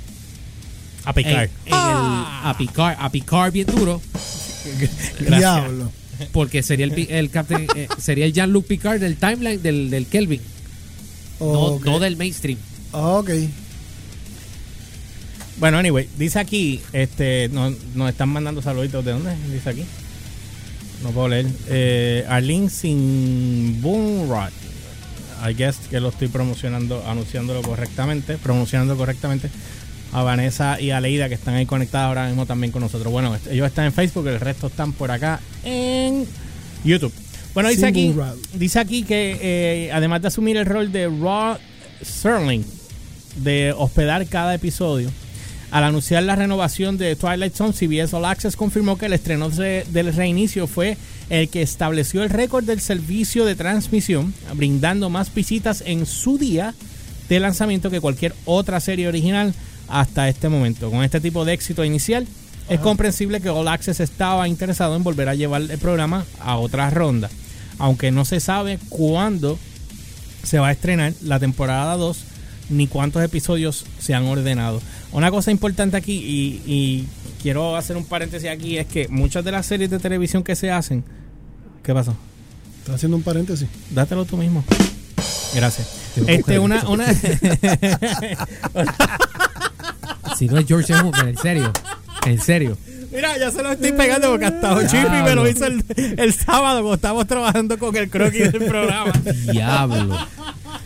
A 1.05 1.11
en, 1.11 1.15
picar. 1.15 1.45
en 1.67 1.73
el- 1.73 1.77
a 1.77 2.55
Picard 2.59 2.97
a 2.99 3.11
Picard 3.11 3.53
bien 3.53 3.67
duro 3.67 4.01
Gracias. 5.21 5.39
Diablo. 5.39 5.93
porque 6.33 6.63
sería 6.63 6.87
el 6.87 6.93
el 7.11 7.31
captain 7.31 7.67
eh, 7.77 7.87
sería 7.99 8.25
el 8.27 8.33
Jean-Luc 8.33 8.67
Picard 8.67 8.99
del 9.01 9.17
timeline 9.17 9.63
del, 9.63 9.91
del 9.91 10.07
Kelvin, 10.07 10.41
no, 11.39 11.99
del 12.01 12.17
mainstream. 12.17 12.59
Ah, 12.93 13.19
ok. 13.19 13.31
Bueno, 15.59 15.79
anyway, 15.79 16.09
dice 16.19 16.39
aquí, 16.39 16.81
este, 16.93 17.49
nos, 17.51 17.73
nos 17.95 18.11
están 18.11 18.29
mandando 18.29 18.61
saluditos. 18.61 19.05
¿De 19.05 19.13
dónde? 19.13 19.35
Dice 19.53 19.71
aquí. 19.71 19.85
No 21.03 21.11
puedo 21.11 21.29
leer. 21.29 21.47
Eh, 21.69 22.25
Arlene 22.29 22.71
sin. 22.71 23.83
I 25.45 25.55
guess 25.55 25.77
que 25.91 26.01
lo 26.01 26.09
estoy 26.09 26.29
promocionando, 26.29 27.05
anunciándolo 27.07 27.63
correctamente, 27.63 28.39
promocionando 28.39 28.97
correctamente. 28.97 29.51
A 30.13 30.23
Vanessa 30.23 30.81
y 30.81 30.93
a 30.93 31.01
Leida 31.01 31.29
que 31.29 31.35
están 31.35 31.55
ahí 31.55 31.67
conectadas 31.67 32.09
ahora 32.09 32.27
mismo 32.29 32.47
también 32.47 32.73
con 32.73 32.81
nosotros. 32.81 33.13
Bueno, 33.13 33.37
ellos 33.51 33.67
están 33.67 33.87
en 33.87 33.93
Facebook, 33.93 34.27
el 34.29 34.41
resto 34.41 34.69
están 34.69 34.93
por 34.93 35.11
acá 35.11 35.41
en 35.65 36.27
YouTube. 36.85 37.13
Bueno, 37.53 37.69
dice 37.69 37.87
aquí, 37.87 38.15
dice 38.55 38.79
aquí 38.79 39.03
que 39.03 39.39
eh, 39.41 39.91
además 39.93 40.23
de 40.23 40.29
asumir 40.29 40.57
el 40.57 40.67
rol 40.67 40.93
de 40.93 41.07
Rod 41.07 41.57
Serling, 42.03 42.65
de 43.37 43.75
hospedar 43.77 44.27
cada 44.27 44.55
episodio. 44.55 45.11
Al 45.77 45.85
anunciar 45.85 46.23
la 46.23 46.37
renovación 46.37 46.97
de 46.97 47.17
Twilight 47.17 47.55
Zone, 47.55 47.75
CBS 47.75 48.17
All 48.17 48.25
Access 48.25 48.57
confirmó 48.57 48.97
que 48.97 49.05
el 49.05 49.13
estreno 49.13 49.51
de- 49.51 49.85
del 49.91 50.11
reinicio 50.15 50.67
fue 50.67 50.97
el 51.29 51.51
que 51.51 51.61
estableció 51.61 52.23
el 52.23 52.31
récord 52.31 52.65
del 52.65 52.81
servicio 52.81 53.45
de 53.45 53.57
transmisión, 53.57 54.33
brindando 54.55 55.11
más 55.11 55.35
visitas 55.35 55.83
en 55.85 56.07
su 56.07 56.39
día 56.39 56.73
de 57.29 57.41
lanzamiento 57.41 57.91
que 57.91 58.01
cualquier 58.01 58.35
otra 58.47 58.81
serie 58.81 59.07
original 59.07 59.53
hasta 59.87 60.31
este 60.31 60.49
momento. 60.49 60.91
Con 60.91 61.05
este 61.05 61.21
tipo 61.21 61.45
de 61.45 61.53
éxito 61.53 61.85
inicial, 61.85 62.27
es 62.71 62.81
comprensible 62.81 63.43
que 63.43 63.51
All 63.51 63.69
Access 63.69 64.01
estaba 64.01 64.49
interesado 64.49 64.97
en 64.97 65.03
volver 65.05 65.29
a 65.29 65.35
llevar 65.35 65.61
el 65.61 65.79
programa 65.79 66.25
a 66.41 66.57
otra 66.57 66.89
ronda, 66.89 67.29
aunque 67.79 68.11
no 68.11 68.25
se 68.25 68.41
sabe 68.41 68.79
cuándo 68.89 69.59
se 70.43 70.59
va 70.59 70.69
a 70.69 70.73
estrenar 70.73 71.13
la 71.21 71.39
temporada 71.39 71.99
2 71.99 72.17
ni 72.71 72.87
cuántos 72.89 73.23
episodios 73.23 73.85
se 74.01 74.15
han 74.15 74.25
ordenado. 74.25 74.81
Una 75.17 75.31
cosa 75.31 75.51
importante 75.51 75.97
aquí 75.97 76.13
y, 76.13 76.63
y 76.67 77.09
quiero 77.43 77.75
hacer 77.75 77.97
un 77.97 78.05
paréntesis 78.05 78.51
aquí 78.51 78.77
es 78.77 78.87
que 78.87 79.09
muchas 79.09 79.43
de 79.47 79.51
las 79.51 79.65
series 79.65 79.89
de 79.89 79.99
televisión 79.99 80.45
que 80.45 80.55
se 80.55 80.71
hacen 80.71 81.05
¿Qué 81.83 81.95
pasó? 81.95 82.15
Está 82.81 82.97
haciendo 82.97 83.17
un 83.17 83.23
paréntesis. 83.23 83.67
Dátelo 83.91 84.27
tú 84.27 84.37
mismo. 84.37 84.63
Gracias. 85.55 85.89
Este, 86.27 86.59
una, 86.59 86.87
una 86.91 87.07
Si 90.37 90.49
no 90.49 90.59
es 90.59 90.67
George 90.67 90.93
Hooper, 90.93 91.29
en 91.29 91.39
serio. 91.39 91.73
En 92.27 92.39
serio. 92.39 92.77
Mira, 93.11 93.39
ya 93.39 93.51
se 93.51 93.63
lo 93.63 93.73
estoy 93.73 93.93
pegando 93.93 94.29
porque 94.31 94.45
hasta 94.45 94.87
Chippy 94.87 95.23
me 95.25 95.35
lo 95.35 95.49
hizo 95.49 95.65
el, 95.65 95.83
el 95.97 96.35
sábado 96.35 96.81
cuando 96.81 96.95
estábamos 96.97 97.27
trabajando 97.27 97.79
con 97.79 97.97
el 97.97 98.11
croquis 98.11 98.53
del 98.53 98.67
programa. 98.67 99.13
Diablo. 99.51 100.19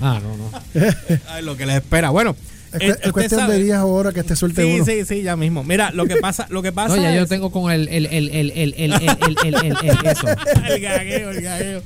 Ah, 0.00 0.20
no, 0.22 0.36
no. 0.36 0.50
Ay, 1.28 1.42
lo 1.42 1.56
que 1.56 1.66
les 1.66 1.76
espera. 1.78 2.10
Bueno, 2.10 2.36
Es, 2.78 2.98
eh, 3.02 3.10
cuestión 3.12 3.40
sabe- 3.40 3.54
de 3.58 3.64
días 3.64 3.82
o 3.82 3.88
horas 3.88 4.14
que 4.14 4.22
te 4.22 4.36
suelte 4.36 4.62
Sí, 4.62 4.74
uno. 4.76 4.84
sí, 4.84 5.04
sí, 5.04 5.22
ya 5.22 5.34
mismo. 5.36 5.64
Mira, 5.64 5.90
lo 5.90 6.06
que 6.06 6.16
pasa, 6.16 6.46
lo 6.50 6.62
que 6.62 6.70
pasa 6.72 6.94
No, 6.96 7.02
ya 7.02 7.14
yo 7.16 7.26
tengo 7.26 7.50
con 7.50 7.72
el, 7.72 7.88
el, 7.88 8.06
el, 8.06 8.28
el, 8.30 8.50
el, 8.52 8.72
el, 8.76 8.92
el, 8.92 8.92
el, 8.92 9.36
el, 9.44 9.54
el- 9.54 9.76
el- 9.90 10.06
eso. 10.06 10.26
el 10.68 10.80
gagueo, 10.80 11.30
el 11.30 11.40
gagueo. 11.42 11.82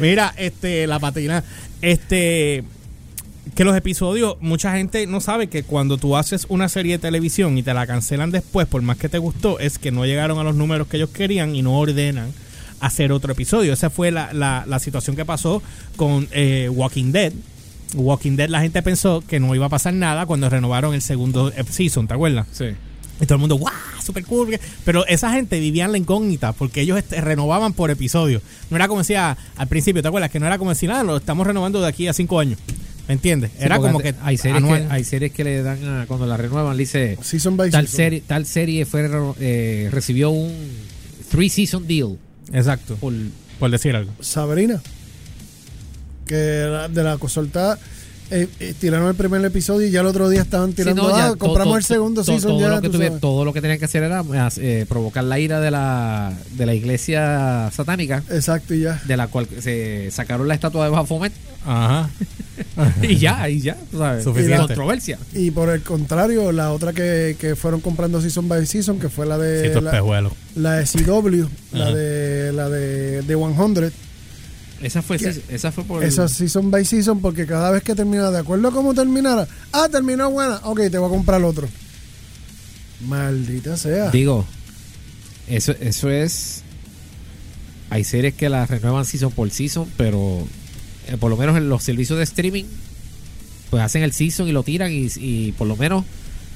Mira, 0.00 0.34
este, 0.36 0.86
la 0.88 0.98
patina. 0.98 1.44
Este, 1.82 2.64
que 3.54 3.62
los 3.64 3.76
episodios, 3.76 4.36
mucha 4.40 4.74
gente 4.76 5.06
no 5.06 5.20
sabe 5.20 5.46
que 5.48 5.62
cuando 5.62 5.98
tú 5.98 6.16
haces 6.16 6.46
una 6.48 6.68
serie 6.68 6.92
de 6.92 6.98
televisión 6.98 7.56
y 7.58 7.62
te 7.62 7.72
la 7.74 7.86
cancelan 7.86 8.30
después, 8.32 8.66
por 8.66 8.82
más 8.82 8.96
que 8.96 9.08
te 9.08 9.18
gustó, 9.18 9.58
es 9.60 9.78
que 9.78 9.92
no 9.92 10.04
llegaron 10.04 10.38
a 10.38 10.42
los 10.42 10.56
números 10.56 10.88
que 10.88 10.96
ellos 10.96 11.10
querían 11.10 11.54
y 11.54 11.62
no 11.62 11.78
ordenan 11.78 12.32
hacer 12.80 13.12
otro 13.12 13.32
episodio. 13.32 13.72
Esa 13.72 13.90
fue 13.90 14.10
la, 14.10 14.32
la, 14.32 14.64
la 14.66 14.78
situación 14.80 15.14
que 15.14 15.24
pasó 15.24 15.62
con 15.96 16.26
eh, 16.32 16.68
Walking 16.72 17.12
Dead. 17.12 17.32
Walking 17.94 18.36
Dead, 18.36 18.48
la 18.48 18.60
gente 18.60 18.82
pensó 18.82 19.22
que 19.26 19.40
no 19.40 19.54
iba 19.54 19.66
a 19.66 19.68
pasar 19.68 19.94
nada 19.94 20.26
cuando 20.26 20.48
renovaron 20.50 20.94
el 20.94 21.02
segundo 21.02 21.52
season, 21.70 22.06
¿te 22.06 22.14
acuerdas? 22.14 22.46
Sí. 22.52 22.66
Y 23.20 23.26
todo 23.26 23.34
el 23.36 23.40
mundo, 23.40 23.56
¡guau! 23.56 23.72
Super 24.04 24.24
cool. 24.24 24.58
Pero 24.84 25.06
esa 25.06 25.32
gente 25.32 25.60
vivía 25.60 25.84
en 25.84 25.92
la 25.92 25.98
incógnita 25.98 26.52
porque 26.52 26.80
ellos 26.80 26.98
este, 26.98 27.20
renovaban 27.20 27.72
por 27.72 27.90
episodio. 27.90 28.42
No 28.70 28.76
era 28.76 28.88
como 28.88 29.00
decía 29.00 29.36
al 29.56 29.68
principio, 29.68 30.02
¿te 30.02 30.08
acuerdas? 30.08 30.30
Que 30.30 30.40
no 30.40 30.46
era 30.46 30.58
como 30.58 30.70
decir, 30.70 30.88
nada, 30.88 31.04
lo 31.04 31.16
estamos 31.16 31.46
renovando 31.46 31.80
de 31.80 31.86
aquí 31.88 32.08
a 32.08 32.12
cinco 32.12 32.40
años. 32.40 32.58
¿Me 33.06 33.14
entiendes? 33.14 33.50
Era 33.58 33.78
como 33.78 33.98
que 34.00 34.14
hay 34.22 34.38
series 34.38 34.64
que, 34.64 34.86
hay 34.90 35.04
series 35.04 35.32
que 35.32 35.44
le 35.44 35.62
dan 35.62 35.84
a, 35.86 36.06
cuando 36.06 36.26
la 36.26 36.38
renuevan, 36.38 36.74
le 36.74 36.82
dice 36.84 37.18
Season 37.20 37.56
by 37.56 37.70
tal 37.70 37.86
season. 37.86 37.96
serie, 37.96 38.22
tal 38.26 38.46
serie 38.46 38.86
fue 38.86 39.10
eh, 39.40 39.90
recibió 39.92 40.30
un 40.30 40.52
three 41.30 41.50
season 41.50 41.86
deal 41.86 42.16
Exacto. 42.52 42.96
por 42.96 43.12
Por 43.58 43.70
decir 43.70 43.94
algo. 43.94 44.10
Sabrina. 44.20 44.80
Que 46.26 46.36
de 46.36 47.02
la 47.02 47.18
consulta 47.18 47.78
eh, 48.30 48.48
eh, 48.58 48.74
tiraron 48.80 49.08
el 49.08 49.14
primer 49.14 49.44
episodio 49.44 49.86
y 49.86 49.90
ya 49.90 50.00
el 50.00 50.06
otro 50.06 50.28
día 50.30 50.40
estaban 50.42 50.70
Sí, 50.70 50.76
tirando. 50.76 51.02
no, 51.02 51.10
ya 51.16 51.26
ah, 51.26 51.28
to- 51.32 51.38
compramos 51.38 51.72
to- 51.74 51.78
el 51.78 51.84
segundo 51.84 52.24
to- 52.24 52.32
season 52.32 52.52
todo 52.52 52.60
ya. 52.60 52.68
lo 52.68 52.80
que 52.80 52.90
sabes. 52.90 53.20
todo 53.20 53.44
lo 53.44 53.52
que 53.52 53.60
tenían 53.60 53.78
que 53.78 53.84
hacer 53.84 54.02
era 54.02 54.24
eh, 54.56 54.86
provocar 54.88 55.24
la 55.24 55.38
ira 55.38 55.60
de 55.60 55.70
la 55.70 56.32
de 56.52 56.64
la 56.66 56.74
iglesia 56.74 57.70
satánica 57.72 58.22
Exacto, 58.30 58.72
y 58.74 58.80
ya. 58.80 59.00
de 59.06 59.16
la 59.18 59.26
cual 59.28 59.46
se 59.60 60.10
sacaron 60.10 60.48
la 60.48 60.54
estatua 60.54 60.84
de 60.86 60.90
Baphomet 60.90 61.32
Ajá. 61.66 62.08
y 63.02 63.16
ya 63.18 63.48
y 63.50 63.60
ya 63.60 63.76
sabes 63.92 64.24
Suficiente. 64.24 64.56
controversia 64.68 65.18
Y 65.34 65.50
por 65.50 65.68
el 65.68 65.82
contrario, 65.82 66.50
la 66.52 66.72
otra 66.72 66.92
que, 66.94 67.36
que 67.38 67.56
fueron 67.56 67.80
comprando 67.80 68.20
season 68.22 68.48
by 68.48 68.64
season, 68.66 68.98
que 68.98 69.10
fue 69.10 69.26
la 69.26 69.36
de 69.38 69.60
Ciertos 69.60 69.82
la, 69.82 69.90
pejuelos. 69.90 70.32
la 70.56 70.72
de 70.76 70.84
CW, 70.86 71.46
la 71.72 71.92
de 71.94 72.52
la 72.52 72.68
de, 72.70 73.22
de 73.22 73.36
100, 73.36 73.92
esa 74.84 75.02
fue 75.02 75.18
sí, 75.18 75.42
esa 75.48 75.72
fue 75.72 75.84
por 75.84 76.04
esa 76.04 76.28
season 76.28 76.70
by 76.70 76.84
season, 76.84 77.20
porque 77.20 77.46
cada 77.46 77.70
vez 77.70 77.82
que 77.82 77.94
terminaba, 77.94 78.30
de 78.30 78.38
acuerdo 78.38 78.68
a 78.68 78.72
cómo 78.72 78.94
terminara, 78.94 79.46
ah, 79.72 79.88
terminó 79.90 80.30
buena, 80.30 80.60
ok, 80.62 80.80
te 80.90 80.98
voy 80.98 81.08
a 81.08 81.10
comprar 81.10 81.40
el 81.40 81.46
otro. 81.46 81.68
Maldita 83.06 83.76
sea. 83.76 84.10
digo 84.10 84.46
eso 85.48 85.72
eso 85.80 86.08
es 86.10 86.62
Hay 87.90 88.04
series 88.04 88.34
que 88.34 88.48
las 88.48 88.70
renuevan 88.70 89.04
season 89.04 89.32
por 89.32 89.50
season, 89.50 89.88
pero 89.96 90.46
eh, 91.08 91.16
por 91.18 91.30
lo 91.30 91.36
menos 91.36 91.56
en 91.56 91.68
los 91.68 91.82
servicios 91.82 92.18
de 92.18 92.24
streaming, 92.24 92.64
pues 93.70 93.82
hacen 93.82 94.02
el 94.02 94.12
season 94.12 94.48
y 94.48 94.52
lo 94.52 94.62
tiran 94.62 94.92
y, 94.92 95.08
y 95.16 95.52
por 95.52 95.66
lo 95.66 95.76
menos 95.76 96.04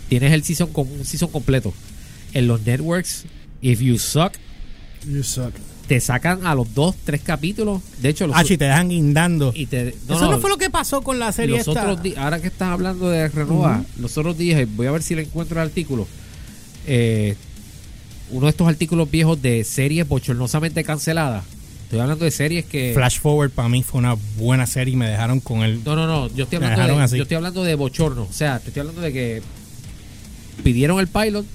tienes 0.08 0.32
el 0.32 0.42
season 0.44 0.72
con 0.72 0.90
un 0.90 1.04
season 1.04 1.30
completo. 1.30 1.74
En 2.32 2.46
los 2.46 2.62
networks, 2.62 3.24
if 3.62 3.80
you 3.80 3.98
suck, 3.98 4.34
You 5.06 5.22
suck. 5.22 5.54
Te 5.88 6.00
sacan 6.00 6.46
a 6.46 6.54
los 6.54 6.72
dos, 6.74 6.94
tres 7.04 7.22
capítulos. 7.22 7.80
De 8.00 8.10
hecho, 8.10 8.26
los, 8.28 8.36
Ah, 8.36 8.44
si 8.44 8.56
te 8.58 8.66
dejan 8.66 8.90
guindando. 8.90 9.52
y 9.54 9.66
te, 9.66 9.94
no, 10.06 10.14
Eso 10.14 10.24
no, 10.26 10.30
no, 10.32 10.38
fue 10.38 10.50
lo 10.50 10.58
que 10.58 10.70
pasó 10.70 11.00
con 11.02 11.18
la 11.18 11.32
serie 11.32 11.56
los 11.58 11.66
esta. 11.66 11.82
otros 11.82 12.02
días, 12.02 12.18
ahora 12.18 12.40
que 12.40 12.46
estás 12.48 12.68
hablando 12.68 13.08
de 13.08 13.28
renovar, 13.28 13.82
los 13.98 14.16
otros 14.18 14.36
días, 14.38 14.68
voy 14.76 14.86
a 14.86 14.90
ver 14.92 15.02
si 15.02 15.14
le 15.14 15.22
encuentro 15.22 15.60
el 15.60 15.66
artículo. 15.66 16.06
Eh, 16.86 17.34
uno 18.30 18.46
de 18.46 18.50
estos 18.50 18.68
artículos 18.68 19.10
viejos 19.10 19.40
de 19.40 19.64
series 19.64 20.06
bochornosamente 20.06 20.84
canceladas. 20.84 21.44
Estoy 21.84 22.00
hablando 22.00 22.26
de 22.26 22.30
series 22.30 22.66
que. 22.66 22.92
Flash 22.94 23.18
Forward 23.20 23.50
para 23.50 23.70
mí 23.70 23.82
fue 23.82 23.98
una 24.00 24.14
buena 24.36 24.66
serie 24.66 24.92
y 24.92 24.96
me 24.96 25.08
dejaron 25.08 25.40
con 25.40 25.62
el... 25.62 25.82
No, 25.82 25.96
no, 25.96 26.06
no. 26.06 26.28
Yo 26.34 26.44
estoy 26.44 26.58
Me 26.58 26.66
hablando, 26.66 26.82
dejaron 26.82 26.98
de, 26.98 27.04
así. 27.04 27.16
yo 27.16 27.22
estoy 27.22 27.36
hablando 27.36 27.64
de 27.64 27.74
bochorno. 27.76 28.22
O 28.28 28.32
sea, 28.32 28.58
te 28.58 28.68
estoy 28.68 28.80
hablando 28.80 29.00
de 29.00 29.12
que 29.12 29.42
pidieron 30.62 31.00
el 31.00 31.08
pilot, 31.08 31.46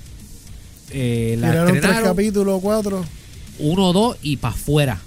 eh, 0.91 1.35
la 1.39 1.51
Tiraron 1.51 1.79
tres 1.79 1.99
capítulos, 2.01 2.59
cuatro. 2.63 3.05
Uno 3.59 3.89
o 3.89 3.93
dos 3.93 4.17
y 4.21 4.37
para 4.37 4.53
afuera. 4.55 4.99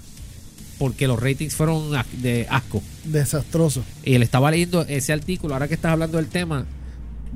Porque 0.79 1.07
los 1.09 1.19
ratings 1.21 1.55
fueron 1.55 1.91
de 2.21 2.47
asco. 2.51 2.83
Desastroso. 3.05 3.83
Y 4.05 4.15
él 4.15 4.23
estaba 4.23 4.51
leyendo 4.51 4.83
ese 4.83 5.13
artículo. 5.13 5.55
Ahora 5.55 5.69
que 5.69 5.75
estás 5.75 5.93
hablando 5.93 6.19
del 6.19 6.27
tema, 6.27 6.67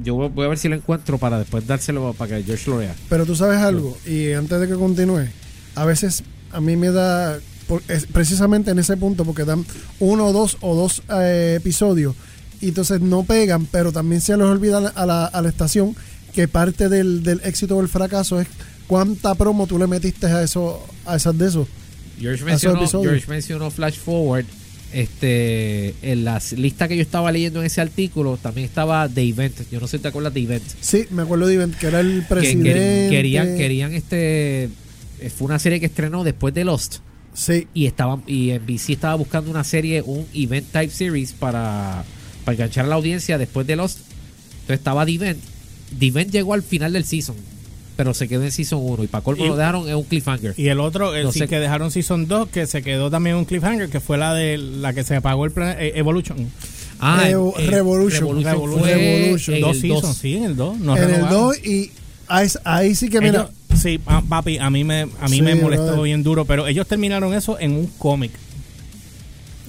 yo 0.05 0.15
voy 0.15 0.45
a 0.45 0.49
ver 0.49 0.59
si 0.59 0.69
lo 0.69 0.77
encuentro 0.77 1.17
para 1.19 1.39
después 1.39 1.67
dárselo 1.67 2.13
para 2.13 2.37
que 2.37 2.45
George 2.45 2.71
lo 2.71 2.77
vea. 2.79 2.95
Pero 3.09 3.25
tú 3.25 3.35
sabes 3.35 3.59
algo, 3.59 3.97
y 4.07 4.33
antes 4.33 4.61
de 4.61 4.69
que 4.69 4.75
continúe, 4.75 5.27
a 5.75 5.85
veces 5.87 6.23
a 6.53 6.61
mí 6.61 6.77
me 6.77 6.91
da, 6.91 7.39
precisamente 8.13 8.71
en 8.71 8.79
ese 8.79 8.97
punto, 8.97 9.25
porque 9.25 9.45
dan 9.45 9.65
uno 10.01 10.27
o 10.27 10.33
dos 10.33 10.59
o 10.61 10.75
dos 10.75 11.03
eh, 11.11 11.55
episodios, 11.59 12.15
y 12.61 12.69
entonces 12.69 13.01
no 13.01 13.23
pegan, 13.25 13.67
pero 13.67 13.91
también 13.93 14.21
se 14.21 14.37
les 14.37 14.47
olvida 14.47 14.79
a 14.79 14.81
la, 14.83 14.89
a 14.91 15.07
la- 15.07 15.27
a 15.27 15.43
la 15.43 15.49
estación 15.49 15.97
que 16.35 16.47
parte 16.47 16.89
del, 16.89 17.23
del 17.23 17.41
éxito 17.45 17.77
o 17.77 17.81
el 17.81 17.89
fracaso 17.89 18.41
es 18.41 18.49
cuánta 18.91 19.37
promo 19.37 19.69
tú 19.69 19.79
le 19.79 19.87
metiste 19.87 20.27
a 20.27 20.43
eso, 20.43 20.85
a 21.07 21.15
esas 21.15 21.39
de 21.39 21.47
esos. 21.47 21.69
George 22.19 22.43
mencionó. 22.45 22.87
George 22.89 23.25
mencionó 23.29 23.71
Flash 23.71 23.95
Forward. 23.99 24.45
Este, 24.93 25.95
en 26.03 26.25
la 26.25 26.43
lista 26.57 26.89
que 26.89 26.97
yo 26.97 27.03
estaba 27.03 27.31
leyendo 27.31 27.61
en 27.61 27.67
ese 27.67 27.81
artículo 27.81 28.37
también 28.37 28.67
estaba 28.67 29.09
The 29.09 29.23
Event. 29.23 29.55
Yo 29.71 29.79
no 29.79 29.87
sé 29.87 29.99
si 29.99 30.03
te 30.03 30.09
acuerdas 30.09 30.35
de 30.35 30.41
Event. 30.43 30.65
Sí, 30.81 31.05
me 31.11 31.23
acuerdo 31.23 31.47
de 31.47 31.55
Event, 31.55 31.77
que 31.77 31.87
era 31.87 32.01
el 32.01 32.23
Que 32.23 32.27
presidente. 32.35 32.75
quer- 32.75 33.11
querían, 33.11 33.57
querían 33.57 33.95
este. 33.95 34.69
Fue 35.39 35.47
una 35.47 35.61
serie 35.61 35.79
que 35.79 35.87
estrenó 35.87 36.25
después 36.25 36.53
de 36.53 36.65
Lost. 36.65 36.97
Sí, 37.33 37.69
Y 37.73 37.87
estaban 37.87 38.25
y 38.27 38.51
NBC 38.51 38.91
estaba 38.95 39.15
buscando 39.15 39.51
una 39.53 39.63
serie, 39.63 40.03
un 40.03 40.27
event 40.35 40.67
type 40.73 40.91
series 40.93 41.31
para, 41.33 42.03
para 42.45 42.55
enganchar 42.57 42.85
a 42.87 42.89
la 42.89 42.97
audiencia 42.97 43.39
después 43.39 43.67
de 43.69 43.77
Lost. 43.77 43.99
Entonces 44.63 44.79
estaba 44.79 45.07
The 45.07 45.13
Event. 45.13 45.39
The 45.99 46.07
Event 46.07 46.33
llegó 46.33 46.55
al 46.55 46.65
final 46.65 46.93
del 46.93 47.05
season, 47.05 47.37
pero 48.01 48.15
se 48.15 48.29
quedó 48.29 48.43
en 48.45 48.51
season 48.51 48.79
1 48.83 49.05
y 49.05 49.09
para 49.09 49.23
colmo 49.23 49.45
Y- 49.45 49.49
lo 49.49 49.57
dejaron 49.57 49.87
en 49.87 49.95
un 49.95 50.05
cliffhanger. 50.05 50.55
Y 50.57 50.69
el 50.69 50.81
otro, 50.81 51.15
el 51.15 51.25
No 51.25 51.33
sí 51.33 51.41
sé. 51.41 51.49
que 51.49 51.59
dejaron 51.61 51.91
Season 51.91 52.27
2, 52.27 52.49
que 52.49 52.67
se 52.67 52.81
quedó 52.81 53.11
también 53.11 53.37
un 53.37 53.45
cliffhanger, 53.45 53.91
que 53.91 54.01
fue 54.01 54.17
la 54.17 54.33
de 54.33 54.57
la 54.57 54.95
que 54.95 55.05
se 55.05 55.17
apagó 55.17 55.45
el 55.45 55.51
plan, 55.51 55.77
eh, 55.79 55.93
Evolution. 55.97 56.49
Ah, 56.99 57.21
Revo- 57.27 57.55
Revolution. 57.59 58.43
Revolution, 58.43 58.79
fue 58.81 58.95
Revolution. 58.95 59.55
en 59.57 59.61
dos 59.61 59.77
el 59.77 59.81
seasons, 59.83 60.03
2. 60.03 60.17
sí, 60.17 60.37
en 60.37 60.45
el 60.45 60.57
2. 60.57 60.79
No 60.79 60.97
en 60.97 61.03
el 61.03 61.09
renovaron. 61.11 61.41
2 61.43 61.59
y 61.59 61.91
ahí, 62.27 62.49
ahí 62.65 62.95
sí 62.95 63.11
que 63.11 63.21
mira, 63.21 63.51
Ellos- 63.69 63.81
sí, 63.83 63.99
papi, 63.99 64.57
a 64.57 64.71
mí 64.71 64.83
me, 64.83 65.03
a 65.03 65.29
mí 65.29 65.37
Sí, 65.37 65.43
me 65.43 65.55
molestó 65.57 65.85
brother. 65.89 66.05
bien 66.05 66.23
duro, 66.23 66.47
pero 66.47 66.67
ellos 66.69 66.87
terminaron 66.87 67.35
eso 67.35 67.59
en 67.61 67.73
un 67.73 67.87
cómic. 67.99 68.31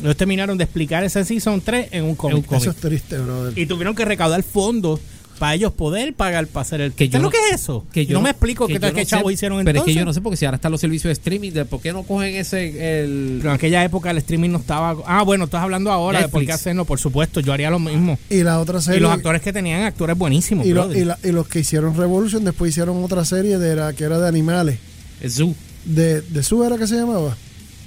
Ellos 0.02 0.16
terminaron 0.16 0.58
de 0.58 0.64
explicar 0.64 1.04
ese 1.04 1.24
Season 1.26 1.60
3 1.60 1.90
en 1.92 2.06
un 2.06 2.16
cómic. 2.16 2.46
cómic. 2.46 2.62
eso 2.62 2.72
es 2.72 2.78
triste, 2.78 3.18
brother. 3.18 3.58
Y 3.60 3.66
tuvieron 3.66 3.94
que 3.94 4.06
recaudar 4.06 4.42
fondos 4.42 5.00
para 5.42 5.56
ellos 5.56 5.74
poder 5.74 6.14
pagar 6.14 6.46
para 6.46 6.62
hacer 6.62 6.82
el... 6.82 6.92
Que 6.94 7.08
yo 7.10 7.14
¿Sabes 7.14 7.22
no- 7.24 7.28
lo 7.30 7.32
que 7.32 7.38
es 7.50 7.60
eso? 7.62 7.84
que 7.92 8.06
yo 8.06 8.14
no, 8.14 8.22
me 8.22 8.30
explico 8.30 8.68
qué, 8.68 8.74
que 8.74 8.80
tal 8.80 8.94
no 8.94 9.00
sé, 9.00 9.06
chavos 9.08 9.34
hicieron 9.34 9.58
Pero 9.66 9.70
entonces. 9.72 9.90
es 9.90 9.96
que 9.96 10.00
yo 10.00 10.06
no 10.06 10.14
sé 10.14 10.22
porque 10.22 10.38
si 10.38 10.46
ahora 10.46 10.58
están 10.58 10.72
los 10.72 10.80
servicios 10.80 11.10
de 11.10 11.14
streaming, 11.14 11.50
de 11.52 11.66
¿por 11.66 11.82
qué 11.82 11.92
no 11.94 12.04
cogen 12.04 12.36
ese 12.36 13.02
el 13.04 13.38
Pero 13.40 13.50
en 13.50 13.56
aquella 13.56 13.84
época 13.84 14.12
el 14.12 14.18
streaming 14.20 14.50
no 14.52 14.60
estaba... 14.60 14.96
Ah, 15.08 15.24
bueno, 15.24 15.46
estás 15.46 15.64
hablando 15.64 15.92
ahora 15.92 16.20
de 16.20 16.28
por 16.28 16.42
qué 16.42 16.46
Netflix. 16.46 16.62
hacerlo. 16.62 16.86
Por 16.86 17.00
supuesto, 17.00 17.40
yo 17.40 17.54
haría 17.54 17.72
lo 17.72 17.80
mismo. 17.80 18.20
Y 18.30 18.44
la 18.44 18.60
otra 18.60 18.82
serie 18.82 19.00
Y 19.00 19.02
los 19.02 19.12
actores 19.12 19.42
que 19.42 19.52
tenían 19.52 19.82
actores 19.82 20.16
buenísimos. 20.16 20.64
y, 20.66 20.74
lo- 20.74 20.94
y 20.96 21.06
la- 21.06 21.18
y 21.24 21.32
los 21.32 21.48
que 21.48 21.62
hicieron 21.62 21.98
Revolution 21.98 22.46
después 22.46 22.70
hicieron 22.70 23.04
otra 23.04 23.26
serie 23.26 23.58
de 23.58 23.76
la, 23.76 23.94
que 23.94 24.04
era 24.04 24.20
de 24.20 24.28
animales. 24.28 24.78
el 25.22 25.32
Zoo? 25.32 25.56
De, 25.86 26.22
de 26.22 26.44
su 26.44 26.64
era 26.64 26.78
que 26.78 26.86
se 26.86 26.96
llamaba. 26.98 27.36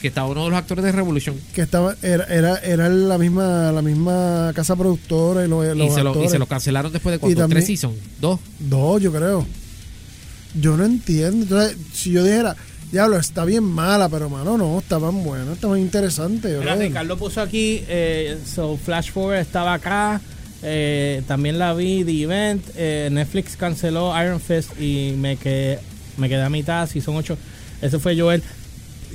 Que 0.04 0.08
estaba 0.08 0.28
uno 0.28 0.44
de 0.44 0.50
los 0.50 0.58
actores 0.58 0.84
de 0.84 0.92
Revolution. 0.92 1.34
Que 1.54 1.62
estaba, 1.62 1.96
era, 2.02 2.24
era, 2.24 2.58
era 2.58 2.90
la 2.90 3.16
misma, 3.16 3.72
la 3.72 3.80
misma 3.80 4.52
casa 4.54 4.76
productora 4.76 5.46
y 5.46 5.48
los, 5.48 5.64
los 5.74 5.88
Y 5.88 5.94
se, 5.94 6.02
lo, 6.02 6.22
y 6.22 6.28
se 6.28 6.38
lo 6.38 6.44
cancelaron 6.44 6.92
después 6.92 7.14
de 7.14 7.18
cuánto? 7.18 7.38
también- 7.40 7.64
¿Tres 7.64 7.80
seasons? 7.80 7.96
¿Dos? 8.20 8.38
Dos, 8.58 9.00
yo 9.00 9.10
creo. 9.10 9.46
Yo 10.60 10.76
no 10.76 10.84
entiendo. 10.84 11.44
Entonces, 11.44 11.78
si 11.94 12.10
yo 12.10 12.22
dijera, 12.22 12.54
diablo, 12.92 13.16
está 13.16 13.46
bien 13.46 13.64
mala, 13.64 14.10
pero 14.10 14.28
mano, 14.28 14.58
no, 14.58 14.78
estaban 14.78 15.24
buenas, 15.24 15.54
estaban 15.54 15.78
interesantes. 15.78 16.50
Mira, 16.52 16.72
brother. 16.74 16.88
Ricardo 16.88 17.16
puso 17.16 17.40
aquí, 17.40 17.82
eh, 17.88 18.36
so 18.44 18.76
Flash 18.76 19.10
Forward 19.10 19.38
estaba 19.38 19.72
acá, 19.72 20.20
eh, 20.62 21.22
también 21.26 21.58
la 21.58 21.72
vi, 21.72 22.04
The 22.04 22.22
Event, 22.24 22.62
eh, 22.76 23.08
Netflix 23.10 23.56
canceló 23.56 24.12
Iron 24.22 24.38
Fist 24.38 24.78
y 24.78 25.14
me 25.16 25.38
quedé, 25.38 25.78
me 26.18 26.28
quedé 26.28 26.42
a 26.42 26.50
mitad, 26.50 26.86
si 26.90 27.00
son 27.00 27.16
ocho. 27.16 27.38
Ese 27.80 27.98
fue 27.98 28.14
Joel. 28.20 28.42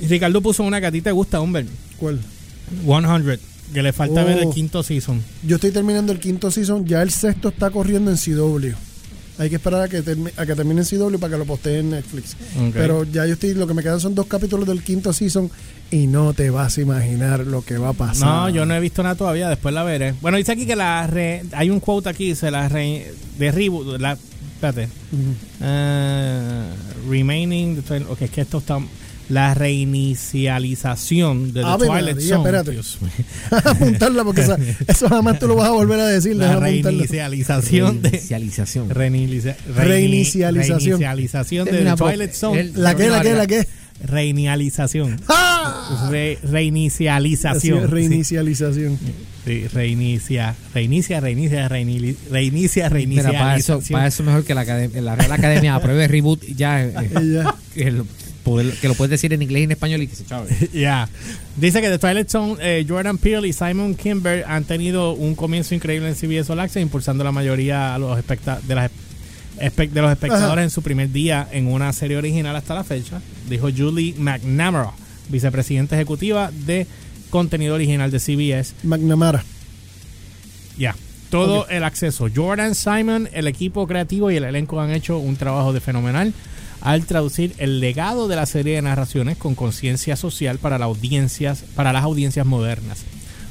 Ricardo 0.08 0.40
puso 0.40 0.62
una 0.62 0.80
que 0.80 0.86
a 0.86 0.92
ti 0.92 1.00
te 1.02 1.12
gusta, 1.12 1.40
hombre, 1.40 1.66
¿Cuál? 1.98 2.20
100, 2.84 3.38
que 3.74 3.82
le 3.82 3.92
falta 3.92 4.22
Oh. 4.22 4.26
ver 4.26 4.38
el 4.38 4.50
quinto 4.50 4.82
season. 4.82 5.22
Yo 5.46 5.56
estoy 5.56 5.70
terminando 5.70 6.12
el 6.12 6.18
quinto 6.20 6.50
season, 6.50 6.84
ya 6.86 7.02
el 7.02 7.10
sexto 7.10 7.48
está 7.50 7.70
corriendo 7.70 8.10
en 8.10 8.16
CW. 8.16 8.74
Hay 9.38 9.48
que 9.48 9.56
esperar 9.56 9.82
a 9.82 9.88
que, 9.88 10.04
termi- 10.04 10.32
a 10.36 10.44
que 10.44 10.54
termine 10.54 10.82
en 10.82 10.86
CW 10.86 11.18
para 11.18 11.32
que 11.32 11.38
lo 11.38 11.46
postee 11.46 11.78
en 11.78 11.90
Netflix. 11.90 12.36
Pero 12.74 13.04
ya 13.04 13.24
yo 13.26 13.32
estoy, 13.34 13.54
lo 13.54 13.66
que 13.66 13.72
me 13.74 13.82
quedan 13.82 13.98
son 13.98 14.14
dos 14.14 14.26
capítulos 14.26 14.66
del 14.68 14.82
quinto 14.82 15.12
season 15.14 15.50
y 15.90 16.06
no 16.08 16.34
te 16.34 16.50
vas 16.50 16.76
a 16.76 16.80
imaginar 16.82 17.46
lo 17.46 17.62
que 17.62 17.78
va 17.78 17.88
a 17.90 17.92
pasar. 17.94 18.28
No, 18.28 18.48
yo 18.50 18.66
no 18.66 18.74
he 18.74 18.80
visto 18.80 19.02
nada 19.02 19.14
todavía, 19.14 19.48
después 19.48 19.74
la 19.74 19.82
veré. 19.82 20.14
Bueno, 20.20 20.36
dice 20.36 20.52
aquí 20.52 20.66
que 20.66 20.76
la 20.76 21.06
re- 21.06 21.42
hay 21.52 21.70
un 21.70 21.80
quote 21.80 22.10
aquí, 22.10 22.26
dice 22.28 22.50
la 22.50 22.68
re- 22.68 23.12
de 23.38 23.50
reboot, 23.50 23.98
la, 23.98 24.12
espérate. 24.54 24.88
Eh, 25.62 26.64
remaining, 27.08 27.82
ok, 28.08 28.22
es 28.22 28.30
que 28.30 28.40
esto 28.42 28.58
está 28.58 28.78
la 29.30 29.54
reinicialización 29.54 31.52
de 31.52 31.60
The 31.60 31.66
Ave 31.66 31.86
Twilight 31.86 32.16
María, 32.16 32.28
Zone. 32.28 32.40
espérate. 32.40 32.70
Dios 32.72 32.98
mío. 33.00 33.10
apuntarla 33.64 34.24
porque 34.24 34.40
esa- 34.42 34.58
eso 34.88 35.08
jamás 35.08 35.38
tú 35.38 35.48
lo 35.48 35.56
vas 35.56 35.68
a 35.68 35.72
volver 35.72 35.98
a 36.00 36.06
decir. 36.08 36.36
La 36.36 36.48
déjame 36.48 36.68
apuntarlo. 36.68 36.98
reinicialización 36.98 38.02
de 38.02 38.10
Reinicialización. 38.10 38.90
reinicia- 38.90 39.56
Reinicialización. 39.74 40.80
reinicialización 41.00 41.64
de 41.66 41.84
The 41.84 41.94
Twilight 41.96 42.32
Zone. 42.32 42.60
el- 42.60 42.72
¿La 42.76 42.94
qué, 42.94 43.08
la 43.08 43.22
qué, 43.22 43.32
la 43.34 43.46
qué? 43.46 43.66
Reinicialización. 44.02 45.20
¡Ah! 45.28 46.08
Re- 46.10 46.38
reinicialización. 46.42 47.90
reinicialización. 47.90 48.98
Sí, 48.98 49.62
sí, 49.62 49.68
reinicia, 49.68 50.54
reinicia, 50.74 51.20
reinicia, 51.20 51.68
reinicia, 51.68 52.88
reinicia, 52.88 52.88
Mira, 53.28 53.38
para 53.38 53.56
eso, 53.56 53.74
reinicialización. 53.74 53.96
para 53.98 54.06
eso 54.08 54.22
mejor 54.22 54.44
que 54.44 54.54
la, 54.54 54.60
academia, 54.62 55.02
la 55.02 55.16
Real 55.16 55.32
Academia 55.32 55.74
apruebe 55.74 56.08
reboot 56.08 56.42
ya. 56.56 56.82
eh, 56.84 56.92
Y 57.22 57.32
ya. 57.34 57.54
que, 57.74 57.90
lo, 57.90 58.06
poder- 58.44 58.72
que 58.80 58.88
lo 58.88 58.94
puedes 58.94 59.10
decir 59.10 59.32
en 59.32 59.42
inglés 59.42 59.60
y 59.60 59.64
en 59.64 59.70
español 59.72 60.02
y 60.02 60.06
que 60.06 60.16
se 60.16 60.24
chave. 60.26 60.48
Ya. 60.72 61.08
Dice 61.56 61.80
que 61.80 61.88
The 61.88 61.98
Twilight 61.98 62.28
Zone, 62.28 62.56
eh, 62.60 62.84
Jordan 62.88 63.18
Peele 63.18 63.48
y 63.48 63.52
Simon 63.52 63.94
Kimber 63.94 64.44
han 64.48 64.64
tenido 64.64 65.12
un 65.12 65.34
comienzo 65.34 65.74
increíble 65.74 66.08
en 66.08 66.14
CBS 66.14 66.50
All 66.52 66.60
Access, 66.60 66.82
impulsando 66.82 67.22
la 67.24 67.32
mayoría 67.32 67.94
a 67.94 67.98
los 67.98 68.18
especta- 68.18 68.60
de, 68.60 68.74
las 68.74 68.90
de 69.58 70.00
los 70.00 70.10
espectadores 70.12 70.52
Ajá. 70.58 70.62
en 70.62 70.70
su 70.70 70.80
primer 70.82 71.10
día 71.12 71.46
en 71.52 71.66
una 71.66 71.92
serie 71.92 72.16
original 72.16 72.56
hasta 72.56 72.74
la 72.74 72.84
fecha, 72.84 73.20
dijo 73.48 73.68
Julie 73.76 74.14
McNamara, 74.16 74.92
vicepresidenta 75.28 75.96
ejecutiva 75.96 76.50
de 76.66 76.86
contenido 77.28 77.74
original 77.74 78.10
de 78.10 78.18
CBS. 78.20 78.74
McNamara. 78.84 79.44
Ya. 80.78 80.94
Todo 81.30 81.68
el 81.68 81.84
acceso. 81.84 82.28
Jordan, 82.34 82.74
Simon, 82.74 83.28
el 83.32 83.46
equipo 83.46 83.86
creativo 83.86 84.30
y 84.30 84.36
el 84.36 84.44
elenco 84.44 84.80
han 84.80 84.90
hecho 84.90 85.18
un 85.18 85.36
trabajo 85.36 85.72
de 85.72 85.80
fenomenal 85.80 86.32
al 86.80 87.04
traducir 87.04 87.54
el 87.58 87.80
legado 87.80 88.28
de 88.28 88.36
la 88.36 88.46
serie 88.46 88.76
de 88.76 88.82
narraciones 88.82 89.36
con 89.36 89.54
conciencia 89.54 90.16
social 90.16 90.58
para, 90.58 90.78
las 90.78 90.86
audiencias, 90.86 91.64
para 91.74 91.92
las 91.92 92.04
audiencias 92.04 92.46
modernas. 92.46 93.04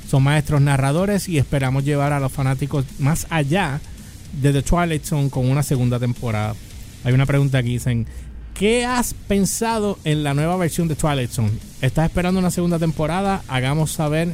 Son 0.10 0.24
maestros 0.24 0.62
narradores 0.62 1.30
y 1.30 1.38
esperamos 1.38 1.84
llevar 1.84 2.14
a 2.14 2.20
los 2.20 2.32
fanáticos 2.32 2.86
más 2.98 3.28
allá 3.30 3.80
de 4.42 4.52
The 4.52 4.64
Twilight 4.64 5.04
Zone 5.04 5.30
con 5.30 5.50
una 5.50 5.62
segunda 5.62 6.00
temporada. 6.00 6.56
Hay 7.04 7.14
una 7.14 7.28
pregunta 7.28 7.60
aquí, 7.60 7.74
dicen, 7.74 8.08
¿qué 8.56 8.86
has 8.86 9.14
pensado 9.14 10.00
en 10.04 10.24
la 10.24 10.34
nueva 10.34 10.58
versión 10.58 10.88
de 10.88 10.96
Twilight 10.96 11.30
Zone? 11.30 11.52
¿Estás 11.82 12.06
esperando 12.06 12.40
una 12.40 12.52
segunda 12.52 12.80
temporada? 12.80 13.44
Hagamos 13.48 13.92
saber 13.92 14.34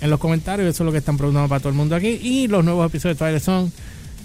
en 0.00 0.10
los 0.10 0.20
comentarios, 0.20 0.68
eso 0.68 0.84
es 0.84 0.86
lo 0.86 0.92
que 0.92 0.98
están 0.98 1.16
preguntando 1.16 1.48
para 1.48 1.60
todo 1.60 1.70
el 1.70 1.76
mundo 1.76 1.96
aquí. 1.96 2.20
Y 2.22 2.46
los 2.46 2.64
nuevos 2.64 2.86
episodios 2.86 3.18
de 3.18 3.24
Twilight 3.24 3.42
Zone 3.42 3.70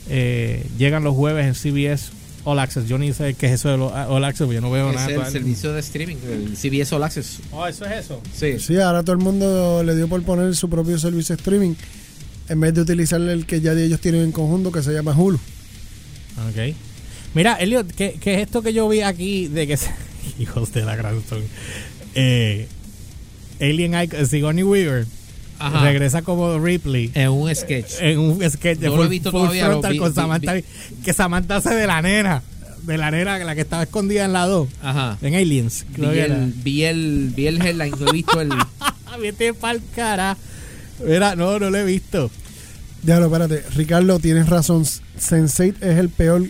eh, 0.09 0.65
llegan 0.77 1.03
los 1.03 1.15
jueves 1.15 1.45
en 1.45 1.55
CBS 1.55 2.11
All 2.49 2.59
Access. 2.59 2.87
Yo 2.87 2.97
ni 2.97 3.13
sé 3.13 3.33
qué 3.33 3.47
es 3.47 3.53
eso 3.53 3.69
de 3.69 3.77
lo- 3.77 3.87
All 3.93 4.23
Access, 4.23 4.45
porque 4.45 4.55
yo 4.55 4.61
no 4.61 4.71
veo 4.71 4.89
Es 4.89 4.95
nada. 4.95 5.07
el 5.07 5.13
todavía. 5.15 5.31
servicio 5.31 5.73
de 5.73 5.79
streaming, 5.81 6.15
el 6.31 6.55
CBS 6.57 6.93
All 6.95 7.03
Access. 7.03 7.39
Oh, 7.51 7.67
eso 7.67 7.85
es 7.85 8.05
eso. 8.05 8.21
Sí. 8.33 8.59
Sí, 8.59 8.77
ahora 8.79 9.01
todo 9.03 9.13
el 9.13 9.19
mundo 9.21 9.83
le 9.83 9.95
dio 9.95 10.07
por 10.07 10.21
poner 10.23 10.55
su 10.55 10.69
propio 10.69 10.97
servicio 10.97 11.35
de 11.35 11.41
streaming 11.41 11.73
en 12.49 12.59
vez 12.59 12.73
de 12.73 12.81
utilizar 12.81 13.19
el 13.21 13.45
que 13.45 13.59
ya 13.61 13.73
ellos 13.73 13.99
tienen 13.99 14.21
en 14.23 14.31
conjunto 14.31 14.71
que 14.71 14.81
se 14.81 14.93
llama 14.93 15.13
Hulu. 15.17 15.37
Ok. 15.37 16.73
Mira, 17.33 17.55
Elliot, 17.55 17.91
¿qué, 17.91 18.17
qué 18.21 18.35
es 18.35 18.41
esto 18.43 18.61
que 18.61 18.71
yo 18.73 18.87
vi 18.87 19.01
aquí 19.01 19.47
de 19.47 19.67
que 19.67 19.75
se... 19.77 19.89
Hijos 20.39 20.71
de 20.73 20.83
la 20.85 20.95
gran 20.95 21.21
son. 21.27 21.43
Eh, 22.15 22.67
Alien 23.59 23.99
Icon, 24.01 24.25
Sigourney 24.27 24.63
Weaver 24.63 25.05
Ajá. 25.59 25.81
regresa 25.83 26.21
como 26.21 26.59
Ripley 26.59 27.11
En 27.13 27.29
un 27.29 27.53
sketch. 27.55 27.93
en 28.01 28.19
un 28.19 28.49
sketch 28.49 28.79
de 28.79 28.87
No 28.89 28.97
lo 28.97 29.05
he 29.05 29.07
visto 29.07 29.31
todavía, 29.31 29.65
lo 29.65 29.71
frontal 29.73 29.93
vi- 29.93 29.99
con 29.99 30.09
vi- 30.09 30.15
Samantha, 30.15 30.53
que 31.03 31.13
Samantha 31.13 31.55
hace 31.57 31.73
de 31.75 31.87
la 31.87 32.01
nena, 32.01 32.43
de 32.83 32.97
la 32.97 33.11
nena, 33.11 33.37
la 33.39 33.55
que 33.55 33.61
estaba 33.61 33.83
escondida 33.83 34.25
en 34.25 34.33
la 34.33 34.45
2, 34.45 34.67
Ajá. 34.81 35.17
en 35.21 35.35
Aliens. 35.35 35.85
Vi 35.97 36.05
el, 36.19 36.53
vi 36.63 36.83
el, 36.83 37.31
vi 37.35 37.47
el 37.47 37.61
headline, 37.61 37.93
no 37.99 38.07
he 38.09 38.11
visto 38.13 38.39
el. 38.41 38.49
Vete 39.21 39.53
pa'l 39.55 39.81
cara. 39.95 40.37
Mira, 41.03 41.35
no, 41.35 41.57
no 41.59 41.69
lo 41.71 41.77
he 41.77 41.83
visto. 41.83 42.29
Déjalo, 43.03 43.25
espérate. 43.25 43.63
Ricardo, 43.75 44.19
tienes 44.19 44.47
razón. 44.49 44.83
Sense8 44.83 45.75
es 45.81 45.97
el 45.97 46.09
peor 46.09 46.43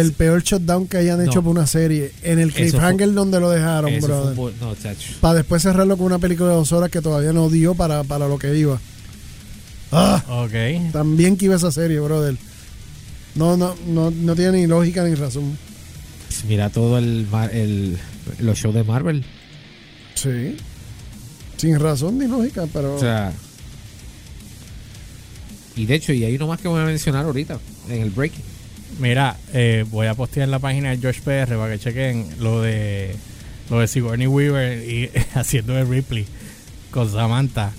el 0.00 0.12
peor 0.12 0.42
shutdown 0.42 0.86
que 0.86 0.96
hayan 0.98 1.20
hecho 1.22 1.36
No. 1.36 1.42
por 1.44 1.50
una 1.52 1.66
serie. 1.66 2.12
En 2.22 2.38
el 2.38 2.52
cliffhanger 2.52 3.12
donde 3.14 3.40
lo 3.40 3.50
dejaron, 3.50 3.90
fue 4.00 4.08
brother. 4.08 4.36
no. 4.60 4.74
Para 5.20 5.34
después 5.34 5.62
cerrarlo 5.62 5.96
con 5.96 6.06
una 6.06 6.18
película 6.18 6.50
de 6.50 6.56
dos 6.56 6.72
horas 6.72 6.90
que 6.90 7.00
todavía 7.00 7.32
no 7.32 7.48
dio 7.50 7.74
para, 7.74 8.04
para 8.04 8.28
lo 8.28 8.38
que 8.38 8.56
iba. 8.56 8.78
Ah, 9.92 10.22
Ok. 10.28 10.92
también 10.92 11.36
que 11.36 11.44
iba 11.46 11.54
esa 11.56 11.70
serie, 11.72 12.00
brother. 12.00 12.36
No, 13.34 13.56
no, 13.56 13.74
no, 13.86 14.10
no 14.10 14.34
tiene 14.36 14.52
ni 14.60 14.66
lógica 14.66 15.04
ni 15.04 15.14
razón. 15.14 15.56
Pues 16.28 16.44
Mira 16.44 16.70
todo 16.70 16.98
el, 16.98 17.26
el 17.52 17.98
los 18.40 18.58
shows 18.58 18.74
de 18.74 18.84
Marvel. 18.84 19.24
Sí. 20.14 20.56
Sin 21.56 21.78
razón 21.78 22.18
ni 22.18 22.26
lógica, 22.26 22.66
pero. 22.72 22.94
O 22.96 22.98
sea. 22.98 23.32
Y 25.76 25.86
de 25.86 25.94
hecho, 25.96 26.12
y 26.12 26.24
hay 26.24 26.36
uno 26.36 26.46
más 26.46 26.60
que 26.60 26.68
voy 26.68 26.80
a 26.80 26.84
mencionar 26.84 27.24
ahorita, 27.24 27.58
en 27.88 28.02
el 28.02 28.10
breaking. 28.10 28.42
Mira, 28.98 29.36
eh, 29.52 29.84
voy 29.90 30.06
a 30.06 30.14
postear 30.14 30.44
en 30.44 30.50
la 30.50 30.58
página 30.60 30.90
de 30.90 30.98
George 30.98 31.20
PR 31.22 31.56
para 31.56 31.72
que 31.72 31.78
chequen 31.78 32.26
lo 32.38 32.62
de 32.62 33.16
lo 33.70 33.80
de 33.80 33.88
Sigourney 33.88 34.26
Weaver 34.26 34.88
y 34.88 35.10
haciendo 35.34 35.72
de 35.74 35.84
Ripley 35.84 36.26
con 36.90 37.10
Samantha. 37.10 37.72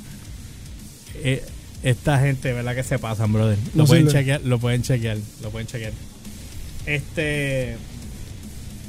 Eh, 1.16 1.44
esta 1.84 2.20
gente, 2.20 2.52
¿verdad 2.52 2.76
que 2.76 2.84
se 2.84 2.98
pasan, 3.00 3.32
brother? 3.32 3.58
Lo 3.76 3.84
No 3.84 3.86
pueden 3.86 4.08
sirve. 4.10 4.20
chequear, 4.20 4.42
lo 4.42 4.60
pueden 4.60 4.82
chequear, 4.82 5.18
lo 5.42 5.52
pueden 5.52 5.68
chequear. 5.68 5.94
Este 6.86 7.78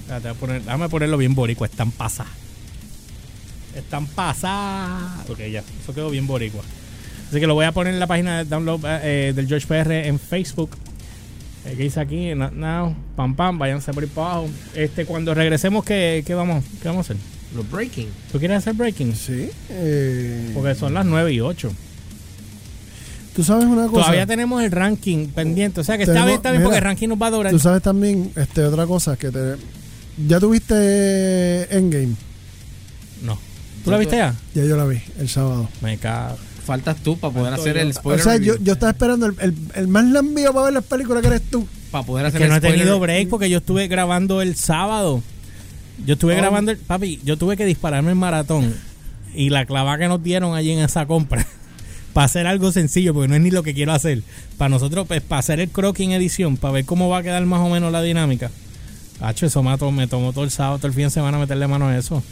voy 0.08 0.16
a 0.30 0.34
poner- 0.34 0.62
déjame 0.62 0.88
ponerlo 0.88 1.16
bien 1.18 1.34
boricua, 1.34 1.66
están 1.66 1.90
pasadas. 1.92 2.32
Están 3.74 4.06
pasadas. 4.06 5.28
Ok, 5.28 5.38
ya, 5.50 5.62
eso 5.82 5.94
quedó 5.94 6.10
bien 6.10 6.26
boricua. 6.26 6.62
Así 7.28 7.38
que 7.40 7.46
lo 7.46 7.54
voy 7.54 7.66
a 7.66 7.72
poner 7.72 7.92
en 7.94 8.00
la 8.00 8.06
página 8.06 8.38
de 8.38 8.44
download 8.46 8.80
eh, 9.02 9.32
del 9.34 9.46
George 9.46 9.66
PR 9.66 10.06
en 10.08 10.18
Facebook. 10.18 10.70
¿Qué 11.70 11.82
dice 11.82 12.00
aquí? 12.00 12.34
Now. 12.34 12.94
Pam, 13.16 13.34
pam. 13.34 13.58
Váyanse 13.58 13.92
por 13.92 14.02
ahí 14.04 14.08
para 14.08 14.32
abajo. 14.32 14.48
Este, 14.74 15.04
cuando 15.04 15.34
regresemos, 15.34 15.84
¿qué, 15.84 16.22
qué 16.26 16.34
vamos, 16.34 16.64
¿qué 16.82 16.88
vamos 16.88 17.08
a 17.10 17.12
hacer? 17.12 17.22
Los 17.54 17.70
breaking. 17.70 18.08
¿Tú 18.32 18.38
quieres 18.38 18.58
hacer 18.58 18.74
breaking? 18.74 19.14
Sí. 19.14 19.50
eh, 19.70 20.50
Porque 20.54 20.74
son 20.74 20.94
las 20.94 21.06
9 21.06 21.32
y 21.32 21.40
8. 21.40 21.72
Tú 23.34 23.44
sabes 23.44 23.66
una 23.66 23.86
cosa. 23.88 24.02
Todavía 24.06 24.26
tenemos 24.26 24.62
el 24.62 24.70
ranking 24.70 25.28
pendiente. 25.28 25.80
O 25.80 25.84
sea 25.84 25.96
que 25.96 26.04
está 26.04 26.24
bien, 26.24 26.36
está 26.36 26.50
bien, 26.52 26.62
porque 26.62 26.78
el 26.78 26.84
ranking 26.84 27.08
nos 27.08 27.20
va 27.20 27.26
a 27.26 27.30
durar. 27.30 27.52
Tú 27.52 27.58
sabes 27.58 27.82
también 27.82 28.32
este, 28.36 28.62
otra 28.64 28.86
cosa 28.86 29.16
que 29.16 29.30
te. 29.30 29.56
¿Ya 30.26 30.40
tuviste 30.40 31.76
Endgame? 31.76 32.14
No. 33.22 33.38
¿Tú 33.84 33.90
la 33.90 33.98
viste 33.98 34.16
ya? 34.16 34.34
Ya 34.54 34.64
yo 34.64 34.76
la 34.76 34.86
vi 34.86 34.98
el 35.18 35.28
sábado. 35.28 35.68
Me 35.82 35.98
cago. 35.98 36.36
Faltas 36.66 36.96
tú 36.96 37.16
para 37.16 37.32
poder 37.32 37.54
hacer 37.54 37.76
yo. 37.76 37.80
el 37.82 37.88
O 37.90 37.92
spoiler. 37.94 38.22
sea, 38.24 38.32
yo, 38.36 38.52
review. 38.54 38.64
yo 38.64 38.72
estaba 38.74 38.90
esperando 38.92 39.26
el, 39.26 39.36
el, 39.40 39.54
el 39.76 39.88
más 39.88 40.04
lambío 40.04 40.52
para 40.52 40.64
ver 40.66 40.74
las 40.74 40.84
películas 40.84 41.22
que 41.22 41.28
eres 41.28 41.42
tú. 41.50 41.66
para 41.90 42.04
poder 42.04 42.26
Es 42.26 42.30
hacer 42.30 42.40
que 42.40 42.44
el 42.44 42.50
no 42.50 42.56
he 42.56 42.60
tenido 42.60 42.98
break 43.00 43.28
porque 43.28 43.48
yo 43.48 43.58
estuve 43.58 43.86
grabando 43.88 44.42
el 44.42 44.56
sábado. 44.56 45.22
Yo 46.04 46.14
estuve 46.14 46.34
Oh. 46.34 46.38
grabando 46.38 46.72
el. 46.72 46.76
Papi, 46.78 47.20
yo 47.24 47.36
tuve 47.38 47.56
que 47.56 47.64
dispararme 47.64 48.10
el 48.10 48.16
maratón. 48.16 48.74
Y 49.34 49.50
la 49.50 49.64
clava 49.66 49.96
que 49.98 50.08
nos 50.08 50.22
dieron 50.22 50.54
allí 50.54 50.72
en 50.72 50.80
esa 50.80 51.06
compra. 51.06 51.46
para 52.12 52.24
hacer 52.24 52.46
algo 52.46 52.72
sencillo, 52.72 53.12
porque 53.14 53.28
no 53.28 53.34
es 53.36 53.40
ni 53.42 53.50
lo 53.50 53.62
que 53.62 53.72
quiero 53.74 53.92
hacer. 53.92 54.22
Para 54.58 54.70
nosotros, 54.70 55.06
pues, 55.06 55.20
para 55.22 55.38
hacer 55.40 55.60
el 55.60 55.68
croquis 55.68 56.06
en 56.06 56.12
edición, 56.12 56.56
para 56.56 56.72
ver 56.72 56.84
cómo 56.86 57.08
va 57.10 57.18
a 57.18 57.22
quedar 57.22 57.44
más 57.46 57.60
o 57.60 57.68
menos 57.68 57.92
la 57.92 58.00
dinámica. 58.02 58.50
Hacho, 59.20 59.46
eso 59.46 59.62
me, 59.62 59.76
to- 59.78 59.92
me 59.92 60.06
tomó 60.06 60.32
todo 60.32 60.44
el 60.44 60.50
sábado, 60.50 60.78
todo 60.78 60.88
el 60.88 60.94
fin 60.94 61.04
de 61.04 61.10
semana 61.10 61.38
meterle 61.38 61.66
mano 61.66 61.88
a 61.88 61.96
eso. 61.96 62.22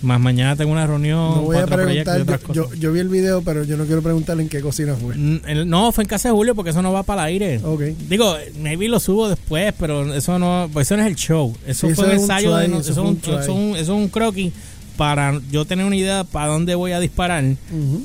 Más 0.00 0.20
mañana 0.20 0.54
tengo 0.54 0.70
una 0.70 0.86
reunión, 0.86 1.18
No 1.36 1.42
voy 1.42 1.56
a 1.56 1.66
preguntar. 1.66 2.20
otras 2.20 2.40
Yo, 2.40 2.46
cosas. 2.46 2.70
yo, 2.74 2.80
yo 2.80 2.92
vi 2.92 3.00
el 3.00 3.08
video, 3.08 3.42
pero 3.42 3.64
yo 3.64 3.76
no 3.76 3.84
quiero 3.84 4.00
preguntarle 4.02 4.44
en 4.44 4.48
qué 4.48 4.60
cocina 4.60 4.94
fue. 4.94 5.16
Mm, 5.16 5.40
No, 5.66 5.90
fue 5.90 6.04
en 6.04 6.08
casa 6.08 6.28
de 6.28 6.34
Julio 6.34 6.54
porque 6.54 6.70
eso 6.70 6.82
no 6.82 6.92
va 6.92 7.02
para 7.02 7.22
el 7.22 7.28
aire. 7.42 7.60
Ok. 7.64 7.82
Digo, 8.08 8.36
maybe 8.60 8.88
lo 8.88 9.00
subo 9.00 9.28
después, 9.28 9.74
pero 9.78 10.14
eso 10.14 10.38
no, 10.38 10.68
pues 10.72 10.86
eso 10.86 10.96
no 10.96 11.02
es 11.02 11.08
el 11.08 11.16
show. 11.16 11.52
Eso 11.66 11.88
fue 11.90 12.04
un 12.06 12.10
ensayo 12.12 12.54
de 12.56 12.66
try, 12.68 12.76
eso 12.78 12.90
eso, 12.92 13.02
fue 13.02 13.10
un, 13.10 13.16
eso 13.18 13.38
es 13.40 13.48
un- 13.48 13.70
eso 13.76 13.80
es 13.80 13.88
un 13.88 14.08
croquis 14.08 14.52
para 14.96 15.40
yo 15.52 15.64
tener 15.64 15.84
una 15.86 15.94
idea 15.96 16.24
para 16.24 16.46
dónde 16.48 16.74
voy 16.74 16.92
a 16.92 17.00
disparar. 17.00 17.44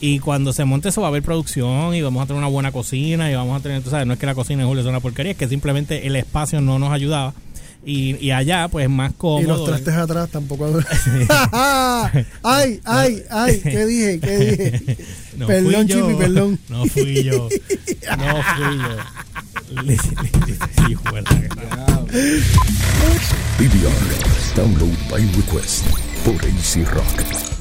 Y 0.01 0.19
cuando 0.19 0.51
se 0.53 0.63
monte 0.65 0.89
eso 0.89 1.01
va 1.01 1.07
a 1.07 1.09
haber 1.09 1.23
producción 1.23 1.93
y 1.95 2.01
vamos 2.01 2.23
a 2.23 2.25
tener 2.27 2.37
una 2.39 2.47
buena 2.49 2.71
cocina 2.71 3.31
y 3.31 3.35
vamos 3.35 3.59
a 3.59 3.63
tener, 3.63 3.81
tú 3.81 3.89
sabes, 3.89 4.05
no 4.07 4.13
es 4.13 4.19
que 4.19 4.25
la 4.27 4.35
cocina 4.35 4.61
de 4.63 4.67
Julio 4.67 4.81
es 4.81 4.87
una 4.89 4.99
porquería, 4.99 5.31
es 5.31 5.37
que 5.37 5.47
simplemente 5.47 6.05
el 6.07 6.15
espacio 6.15 6.59
no 6.61 6.77
nos 6.79 6.91
ayudaba. 6.91 7.33
Y, 7.85 8.15
y 8.25 8.31
allá, 8.31 8.67
pues 8.69 8.89
más 8.89 9.11
cómodo. 9.17 9.41
Y 9.41 9.45
los 9.45 9.65
trastes 9.65 9.93
atrás 9.93 10.29
tampoco. 10.29 10.79
ay, 12.43 12.79
ay, 12.85 13.23
ay, 13.29 13.59
¿qué 13.61 13.85
dije? 13.85 14.19
¿Qué 14.19 14.37
dije? 14.37 14.97
No 15.37 15.47
perdón, 15.47 15.73
fui 15.73 15.85
yo. 15.87 16.07
Chipi, 16.07 16.13
perdón. 16.17 16.59
No 16.69 16.85
fui 16.85 17.23
yo. 17.23 17.49
No 18.17 18.43
fui 18.55 18.77
yo. 18.77 18.97
Hijo 20.89 21.03
de 21.15 21.21
la 21.21 21.31
gran- 21.31 22.05
DVR. 23.57 24.55
Download 24.55 24.95
by 25.09 25.21
request 25.35 25.85
por 26.23 26.35
AC 26.35 26.85
Rock. 26.93 27.52